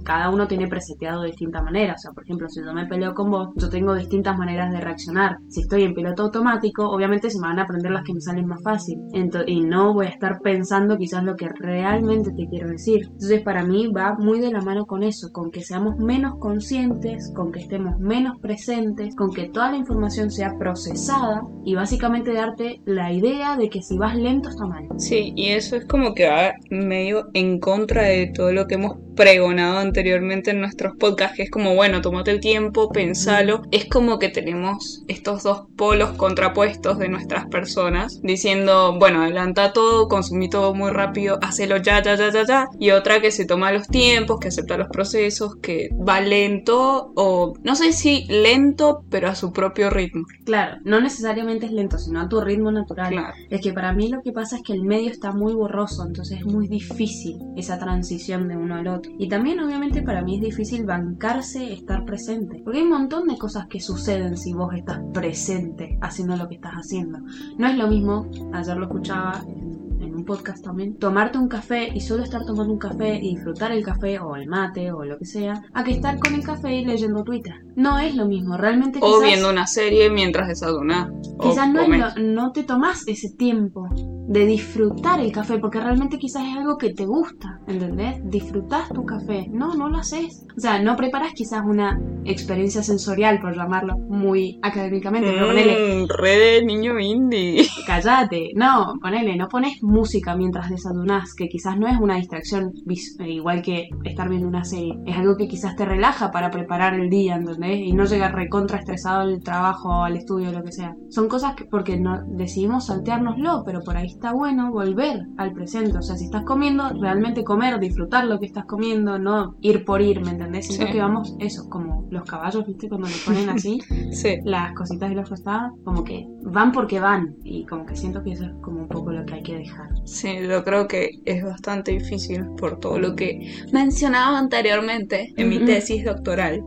cada 0.04 0.30
uno 0.30 0.46
tiene 0.46 0.68
preseteado 0.68 1.22
de 1.22 1.28
distinta 1.28 1.62
manera. 1.62 1.94
O 1.94 1.98
sea, 1.98 2.12
por 2.12 2.24
ejemplo, 2.24 2.48
si 2.48 2.60
yo 2.64 2.72
me 2.72 2.86
peleo 2.86 3.14
con 3.14 3.30
vos, 3.30 3.48
yo 3.56 3.68
tengo 3.68 3.94
distintas 3.94 4.38
maneras 4.38 4.72
de 4.72 4.80
reaccionar. 4.80 5.36
Si 5.48 5.62
estoy 5.62 5.82
en 5.84 5.94
piloto 5.94 6.24
automático, 6.24 6.88
obviamente 6.88 7.30
se 7.30 7.38
me 7.40 7.48
van 7.48 7.58
a 7.58 7.62
aprender 7.62 7.90
las 7.92 8.04
que 8.04 8.14
me 8.14 8.20
salen 8.20 8.46
más 8.46 8.62
fácil. 8.62 8.98
Ento- 9.12 9.44
y 9.46 9.60
no 9.62 9.92
voy 9.94 10.06
a 10.06 10.10
estar 10.10 10.38
pensando 10.40 10.96
quizás 10.96 11.24
lo 11.24 11.36
que 11.36 11.48
realmente 11.48 12.30
te 12.32 12.46
quiero 12.48 12.68
decir. 12.68 13.02
Entonces, 13.06 13.42
para 13.42 13.64
mí 13.64 13.88
va 13.88 14.14
muy 14.18 14.40
de 14.40 14.50
la 14.52 14.60
mano 14.60 14.86
con 14.86 15.02
eso, 15.02 15.30
con 15.32 15.50
que 15.50 15.62
seamos 15.62 15.96
menos 15.98 16.34
conscientes, 16.38 17.32
con 17.34 17.52
que 17.52 17.60
estemos 17.60 17.98
menos 17.98 18.38
presentes, 18.40 19.14
con 19.16 19.32
que 19.32 19.48
toda 19.48 19.70
la 19.72 19.76
información 19.78 20.30
sea 20.30 20.54
procesada 20.58 21.42
y 21.64 21.74
básicamente 21.74 22.32
darte 22.32 22.80
la 22.84 23.12
idea 23.12 23.56
de 23.56 23.68
que 23.68 23.82
si 23.82 23.98
vas 23.98 24.16
lento 24.16 24.48
está 24.48 24.66
mal. 24.66 24.84
Sí, 24.98 25.32
y 25.36 25.48
eso 25.50 25.76
es 25.76 25.84
como 25.86 26.14
que 26.14 26.28
va 26.28 26.52
medio 26.70 27.28
en 27.34 27.58
contra 27.58 28.02
de 28.04 28.30
todo 28.34 28.52
lo 28.52 28.66
que 28.66 28.74
hemos 28.74 28.96
pregonado 29.16 29.79
anteriormente 29.80 30.50
en 30.50 30.60
nuestros 30.60 30.96
podcasts, 30.96 31.36
que 31.36 31.42
es 31.44 31.50
como, 31.50 31.74
bueno, 31.74 32.00
tómate 32.00 32.30
el 32.30 32.40
tiempo, 32.40 32.90
pensalo. 32.90 33.62
Es 33.70 33.86
como 33.86 34.18
que 34.18 34.28
tenemos 34.28 35.04
estos 35.08 35.42
dos 35.42 35.64
polos 35.76 36.10
contrapuestos 36.12 36.98
de 36.98 37.08
nuestras 37.08 37.46
personas, 37.46 38.20
diciendo, 38.22 38.96
bueno, 38.98 39.22
adelanta 39.22 39.72
todo, 39.72 40.08
consumí 40.08 40.48
todo 40.48 40.74
muy 40.74 40.90
rápido, 40.90 41.38
hacelo 41.42 41.76
ya, 41.78 42.02
ya, 42.02 42.14
ya, 42.14 42.30
ya, 42.30 42.44
ya. 42.44 42.68
Y 42.78 42.90
otra 42.90 43.20
que 43.20 43.30
se 43.30 43.44
toma 43.44 43.72
los 43.72 43.88
tiempos, 43.88 44.38
que 44.40 44.48
acepta 44.48 44.76
los 44.76 44.88
procesos, 44.88 45.56
que 45.56 45.90
va 45.96 46.20
lento, 46.20 47.12
o 47.16 47.54
no 47.62 47.74
sé 47.74 47.92
si 47.92 48.24
lento, 48.28 49.04
pero 49.10 49.28
a 49.28 49.34
su 49.34 49.52
propio 49.52 49.90
ritmo. 49.90 50.24
Claro, 50.44 50.78
no 50.84 51.00
necesariamente 51.00 51.66
es 51.66 51.72
lento, 51.72 51.98
sino 51.98 52.20
a 52.20 52.28
tu 52.28 52.40
ritmo 52.40 52.70
natural. 52.70 53.12
Claro. 53.12 53.34
Es 53.48 53.60
que 53.60 53.72
para 53.72 53.92
mí 53.92 54.08
lo 54.08 54.22
que 54.22 54.32
pasa 54.32 54.56
es 54.56 54.62
que 54.62 54.72
el 54.72 54.82
medio 54.82 55.10
está 55.10 55.32
muy 55.32 55.54
borroso, 55.54 56.04
entonces 56.06 56.38
es 56.38 56.46
muy 56.46 56.68
difícil 56.68 57.38
esa 57.56 57.78
transición 57.78 58.48
de 58.48 58.56
uno 58.56 58.76
al 58.76 58.88
otro. 58.88 59.12
Y 59.18 59.28
también 59.28 59.60
obviamente 59.70 60.02
para 60.02 60.22
mí 60.22 60.34
es 60.36 60.40
difícil 60.42 60.84
bancarse 60.84 61.72
estar 61.72 62.04
presente, 62.04 62.60
porque 62.64 62.78
hay 62.78 62.84
un 62.84 62.90
montón 62.90 63.28
de 63.28 63.38
cosas 63.38 63.66
que 63.68 63.80
suceden 63.80 64.36
si 64.36 64.52
vos 64.52 64.74
estás 64.74 65.00
presente 65.14 65.96
haciendo 66.02 66.36
lo 66.36 66.48
que 66.48 66.56
estás 66.56 66.72
haciendo. 66.74 67.18
No 67.56 67.66
es 67.68 67.76
lo 67.76 67.86
mismo, 67.88 68.28
ayer 68.52 68.76
lo 68.76 68.86
escuchaba 68.86 69.42
en, 69.46 70.02
en 70.02 70.14
un 70.14 70.24
podcast 70.24 70.64
también, 70.64 70.96
tomarte 70.96 71.38
un 71.38 71.46
café 71.48 71.90
y 71.94 72.00
solo 72.00 72.22
estar 72.24 72.44
tomando 72.44 72.72
un 72.72 72.78
café 72.78 73.16
y 73.16 73.34
disfrutar 73.34 73.70
el 73.72 73.84
café 73.84 74.18
o 74.18 74.34
el 74.34 74.48
mate 74.48 74.90
o 74.92 75.04
lo 75.04 75.18
que 75.18 75.26
sea, 75.26 75.62
a 75.72 75.84
que 75.84 75.92
estar 75.92 76.18
con 76.18 76.34
el 76.34 76.42
café 76.42 76.74
y 76.74 76.84
leyendo 76.84 77.22
Twitter. 77.22 77.54
No 77.76 77.98
es 77.98 78.14
lo 78.16 78.26
mismo, 78.26 78.56
realmente 78.56 78.98
O 79.00 79.06
quizás- 79.06 79.22
viendo 79.28 79.50
una 79.50 79.66
serie 79.66 80.10
mientras 80.10 80.48
desayunas. 80.48 81.10
Quizás 81.40 81.70
no, 81.72 81.80
es 81.82 81.88
lo- 82.16 82.22
no 82.22 82.52
te 82.52 82.64
tomas 82.64 83.06
ese 83.06 83.30
tiempo 83.30 83.88
de 84.28 84.46
disfrutar 84.46 85.20
el 85.20 85.32
café, 85.32 85.58
porque 85.58 85.80
realmente 85.80 86.18
quizás 86.18 86.44
es 86.46 86.56
algo 86.56 86.78
que 86.78 86.92
te 86.94 87.04
gusta, 87.04 87.60
¿entendés? 87.66 88.20
Disfrutás 88.24 88.88
tu 88.90 89.04
café. 89.04 89.46
No, 89.50 89.74
no 89.74 89.88
lo 89.88 89.98
haces. 89.98 90.46
O 90.56 90.60
sea, 90.60 90.82
no 90.82 90.96
preparas 90.96 91.32
quizás 91.34 91.62
una 91.64 92.00
experiencia 92.24 92.82
sensorial, 92.82 93.40
por 93.40 93.56
llamarlo 93.56 93.98
muy 93.98 94.58
académicamente, 94.62 95.30
pero 95.32 95.46
ponele, 95.46 95.90
Mm, 95.90 96.08
re 96.08 96.38
de 96.38 96.64
niño 96.64 96.98
indie. 96.98 97.66
callate. 97.86 98.50
No, 98.54 98.94
ponele, 99.00 99.36
no 99.36 99.48
pones 99.48 99.82
música 99.82 100.36
mientras 100.36 100.70
desayunás, 100.70 101.34
que 101.34 101.48
quizás 101.48 101.78
no 101.78 101.86
es 101.88 101.98
una 101.98 102.16
distracción 102.16 102.72
eh, 103.18 103.30
igual 103.30 103.62
que 103.62 103.88
estar 104.04 104.28
viendo 104.28 104.48
una 104.48 104.64
serie. 104.64 104.98
Es 105.06 105.16
algo 105.16 105.36
que 105.36 105.48
quizás 105.48 105.76
te 105.76 105.84
relaja 105.84 106.30
para 106.30 106.50
preparar 106.50 106.94
el 106.94 107.08
día, 107.08 107.36
¿entendés? 107.36 107.80
Y 107.80 107.92
no 107.92 108.04
llegar 108.04 108.34
recontra 108.34 108.78
estresado 108.78 109.20
al 109.20 109.40
trabajo, 109.40 110.04
al 110.04 110.16
estudio, 110.16 110.52
lo 110.52 110.62
que 110.62 110.72
sea. 110.72 110.94
Son 111.08 111.28
cosas 111.28 111.54
que, 111.54 111.64
porque 111.64 111.98
no, 111.98 112.22
decidimos 112.26 112.86
salteárnoslo, 112.86 113.62
pero 113.64 113.80
por 113.82 113.96
ahí 113.96 114.06
está 114.20 114.32
bueno 114.34 114.70
volver 114.70 115.26
al 115.38 115.52
presente. 115.54 115.96
O 115.96 116.02
sea, 116.02 116.14
si 116.16 116.26
estás 116.26 116.44
comiendo, 116.44 116.90
realmente 117.00 117.42
comer, 117.42 117.80
disfrutar 117.80 118.26
lo 118.26 118.38
que 118.38 118.44
estás 118.44 118.66
comiendo, 118.66 119.18
no 119.18 119.56
ir 119.62 119.84
por 119.86 120.02
ir, 120.02 120.20
¿me 120.20 120.32
entendés? 120.32 120.66
Siento 120.66 120.86
Sí. 120.86 120.92
que 120.92 120.98
vamos, 121.00 121.34
eso, 121.38 121.70
como 121.70 122.06
los 122.10 122.24
caballos, 122.24 122.66
¿viste? 122.66 122.88
Cuando 122.90 123.08
le 123.08 123.14
ponen 123.24 123.48
así 123.56 123.80
Sí. 124.12 124.36
las 124.44 124.74
cositas 124.74 125.08
de 125.08 125.14
los 125.16 125.28
tostadas, 125.30 125.72
como 125.84 126.04
que 126.04 126.26
van 126.42 126.70
porque 126.70 127.00
van. 127.00 127.34
Y 127.44 127.64
como 127.64 127.86
que 127.86 127.96
siento 127.96 128.22
que 128.22 128.32
eso 128.32 128.44
es 128.44 128.52
como 128.60 128.82
un 128.82 128.88
poco 128.88 129.10
lo 129.10 129.24
que 129.24 129.34
hay 129.34 129.42
que 129.42 129.56
dejar. 129.56 129.88
Sí, 130.04 130.28
yo 130.46 130.62
creo 130.64 130.86
que 130.86 131.10
es 131.24 131.42
bastante 131.42 131.92
difícil 131.92 132.44
por 132.58 132.78
todo 132.78 132.98
lo 132.98 133.16
que 133.16 133.50
mencionaba 133.72 134.38
anteriormente 134.38 135.32
en 135.38 135.48
mi 135.48 135.58
tesis 135.64 136.04
doctoral. 136.04 136.62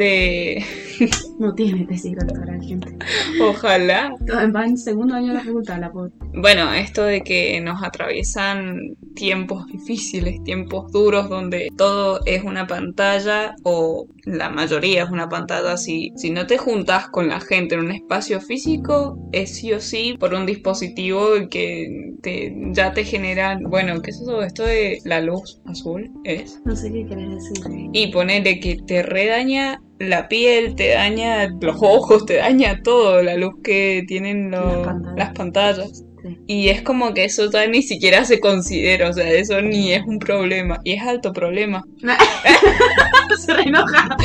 De... 0.00 0.64
No 1.38 1.54
tiene 1.54 1.86
tesis 1.86 2.14
doctoral, 2.14 2.62
gente. 2.62 2.94
Ojalá. 3.40 4.14
Va 4.54 4.66
en 4.66 4.76
segundo 4.76 5.14
año 5.14 5.28
de 5.28 5.34
la 5.34 5.40
facultad, 5.40 5.80
la 5.80 5.90
pobre. 5.90 6.12
Bueno, 6.34 6.70
esto 6.74 7.02
de 7.04 7.22
que 7.22 7.58
nos 7.62 7.82
atraviesan 7.82 8.98
tiempos 9.14 9.66
difíciles, 9.68 10.44
tiempos 10.44 10.92
duros, 10.92 11.30
donde 11.30 11.70
todo 11.78 12.20
es 12.26 12.44
una 12.44 12.66
pantalla 12.66 13.54
o 13.62 14.06
la 14.24 14.50
mayoría 14.50 15.04
es 15.04 15.10
una 15.10 15.30
pantalla. 15.30 15.78
Si, 15.78 16.12
si 16.16 16.30
no 16.30 16.46
te 16.46 16.58
juntas 16.58 17.08
con 17.08 17.28
la 17.28 17.40
gente 17.40 17.74
en 17.74 17.86
un 17.86 17.92
espacio 17.92 18.38
físico, 18.42 19.18
es 19.32 19.56
sí 19.56 19.72
o 19.72 19.80
sí 19.80 20.16
por 20.20 20.34
un 20.34 20.44
dispositivo 20.44 21.30
que 21.50 22.12
te, 22.20 22.54
ya 22.72 22.92
te 22.92 23.04
genera, 23.04 23.58
bueno, 23.62 24.02
¿qué 24.02 24.10
es 24.10 24.20
eso? 24.20 24.42
Esto 24.42 24.64
de 24.64 24.98
la 25.04 25.22
luz 25.22 25.62
azul 25.64 26.10
es. 26.24 26.60
No 26.66 26.76
sé 26.76 26.92
qué 26.92 27.06
querés 27.06 27.30
decir. 27.30 27.88
Y 27.94 28.12
ponele 28.12 28.60
que 28.60 28.76
te 28.86 29.02
redaña 29.02 29.80
la 30.00 30.28
piel, 30.28 30.74
te 30.74 30.88
daña 30.94 31.46
los 31.60 31.76
ojos, 31.80 32.26
te 32.26 32.36
daña 32.36 32.82
todo, 32.82 33.22
la 33.22 33.36
luz 33.36 33.54
que 33.62 34.02
tienen 34.08 34.50
los- 34.50 34.76
Las 34.76 34.86
pantallas. 34.86 35.16
las 35.16 35.30
pantallas. 35.34 36.04
Sí. 36.22 36.38
Y 36.46 36.68
es 36.68 36.82
como 36.82 37.14
que 37.14 37.24
eso 37.24 37.50
ya 37.50 37.66
ni 37.66 37.80
siquiera 37.82 38.24
se 38.26 38.40
considera, 38.40 39.08
o 39.08 39.12
sea, 39.14 39.30
eso 39.30 39.60
ni 39.62 39.92
es 39.92 40.02
un 40.06 40.18
problema. 40.18 40.78
Y 40.84 40.92
es 40.92 41.02
alto 41.02 41.32
problema. 41.32 41.82
Se 43.38 43.54
reenoja. 43.54 44.16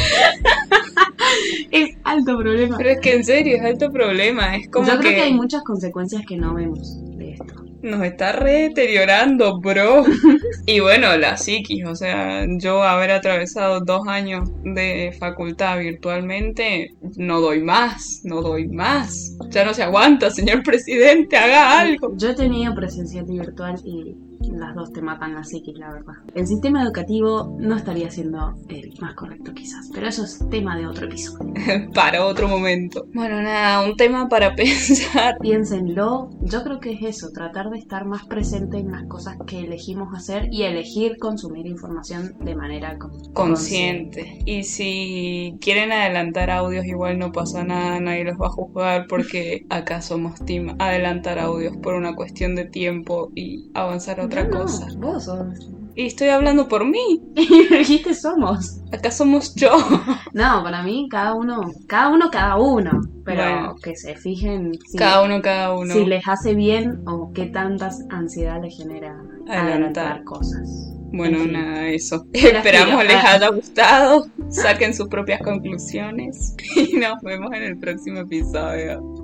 es 1.72 1.90
alto 2.04 2.38
problema. 2.38 2.78
Pero 2.78 2.90
es 2.90 3.00
que 3.00 3.14
en 3.14 3.24
serio, 3.24 3.56
es 3.58 3.62
alto 3.64 3.92
problema. 3.92 4.56
Es 4.58 4.68
como 4.70 4.88
Yo 4.88 4.98
creo 5.00 5.12
que, 5.12 5.16
que 5.18 5.22
hay 5.24 5.34
muchas 5.34 5.64
consecuencias 5.64 6.24
que 6.28 6.38
no 6.38 6.54
vemos 6.54 6.98
de 7.18 7.32
esto. 7.34 7.65
Nos 7.86 8.04
está 8.04 8.32
re 8.34 8.70
deteriorando, 8.70 9.60
bro. 9.60 10.04
y 10.66 10.80
bueno, 10.80 11.16
la 11.18 11.38
psiquis, 11.38 11.86
o 11.86 11.96
sea, 11.96 12.46
yo 12.58 12.84
haber 12.84 13.12
atravesado 13.12 13.80
dos 13.80 14.08
años 14.08 14.50
de 14.64 15.16
facultad 15.20 15.80
virtualmente, 15.80 16.90
no 17.16 17.40
doy 17.40 17.62
más, 17.62 18.22
no 18.24 18.42
doy 18.42 18.68
más. 18.68 19.38
Ya 19.50 19.64
no 19.64 19.74
se 19.74 19.84
aguanta, 19.84 20.32
señor 20.32 20.64
presidente, 20.64 21.38
haga 21.38 21.80
algo. 21.80 22.14
Yo 22.18 22.32
he 22.32 22.36
tenido 22.36 22.74
presencial 22.74 23.26
y 23.30 23.40
virtual 23.40 23.76
y 23.84 24.16
las 24.54 24.76
dos 24.76 24.92
te 24.94 25.02
matan 25.02 25.34
la 25.36 25.44
psiquis, 25.44 25.78
la 25.78 25.92
verdad. 25.92 26.14
El 26.34 26.48
sistema 26.48 26.84
educativo 26.84 27.56
no 27.60 27.76
estaría 27.76 28.10
siendo 28.12 28.56
el 28.70 28.94
más 29.02 29.14
correcto 29.16 29.54
quizás, 29.54 29.90
pero 29.94 30.08
eso 30.08 30.24
es 30.24 30.40
tema 30.50 30.78
de 30.78 30.88
otro 30.88 31.06
episodio. 31.06 31.54
para 31.94 32.26
otro 32.26 32.48
momento. 32.48 33.06
Bueno, 33.14 33.42
nada, 33.42 33.82
un 33.88 33.96
tema 33.96 34.28
para 34.30 34.56
pensar. 34.56 35.38
Piénsenlo, 35.40 36.30
yo 36.42 36.64
creo 36.64 36.80
que 36.80 36.94
es 36.94 37.02
eso, 37.04 37.30
tratar 37.34 37.70
de 37.70 37.78
estar 37.80 38.06
más 38.06 38.26
presente 38.26 38.78
en 38.78 38.92
las 38.92 39.06
cosas 39.08 39.38
que 39.48 39.60
elegimos 39.60 40.14
hacer 40.16 40.48
y 40.52 40.64
elegir 40.64 41.18
consumir 41.20 41.66
información 41.66 42.34
de 42.40 42.56
manera 42.56 42.98
con- 42.98 43.12
Consciente. 43.34 44.40
Y 44.46 44.64
si 44.64 45.56
quieren 45.62 45.92
adelantar 45.92 46.50
audios, 46.52 46.86
igual 46.86 47.18
no 47.18 47.32
pasa 47.32 47.64
nada, 47.64 48.00
nadie 48.00 48.24
los 48.26 48.38
va 48.40 48.48
a 48.48 48.50
juzgar 48.50 49.06
porque 49.08 49.66
acá 49.70 50.02
somos 50.02 50.40
team 50.46 50.76
adelantar 50.80 51.40
audios 51.40 51.76
por 51.78 51.96
una 51.96 52.16
cuestión 52.16 52.56
de 52.56 52.66
tiempo 52.66 53.32
y 53.36 53.70
avanzar 53.74 54.20
a 54.20 54.26
otra 54.26 54.35
No, 54.44 54.50
cosa. 54.62 54.88
Vos 54.98 55.24
sos. 55.26 55.72
Y 55.98 56.08
estoy 56.08 56.28
hablando 56.28 56.68
por 56.68 56.84
mí, 56.86 57.22
Y 57.36 57.68
dijiste 57.74 58.14
somos. 58.14 58.82
acá 58.92 59.10
somos 59.12 59.56
yo. 59.56 59.70
No, 60.34 60.62
para 60.64 60.84
mí 60.84 61.08
cada 61.10 61.34
uno, 61.36 61.62
cada 61.88 62.10
uno, 62.10 62.30
cada 62.30 62.58
uno. 62.58 63.02
Pero 63.24 63.42
Bueno. 63.42 63.76
que 63.82 63.96
se 63.96 64.16
fijen 64.16 64.74
si, 64.86 64.98
Cada 64.98 65.24
uno, 65.24 65.42
cada 65.42 65.74
uno. 65.74 65.94
si 65.94 66.06
les 66.06 66.28
hace 66.28 66.54
bien 66.54 67.02
o 67.08 67.32
qué 67.34 67.46
tantas 67.46 68.04
ansiedad 68.10 68.62
les 68.62 68.76
genera 68.78 69.16
Adelantar. 69.48 70.24
cosas. 70.26 70.92
Bueno, 71.14 71.38
En 71.38 71.44
fin. 71.46 71.54
nada, 71.54 71.88
eso. 71.88 72.26
Esperamos 72.34 73.04
les 73.06 73.16
Ah. 73.16 73.32
haya 73.36 73.50
gustado, 73.52 74.26
saquen 74.50 74.94
sus 74.94 75.08
propias 75.08 75.42
conclusiones 75.42 76.54
y 76.76 76.98
nos 76.98 77.22
vemos 77.22 77.52
en 77.54 77.64
el 77.64 77.78
próximo 77.80 78.20
episodio. 78.20 79.15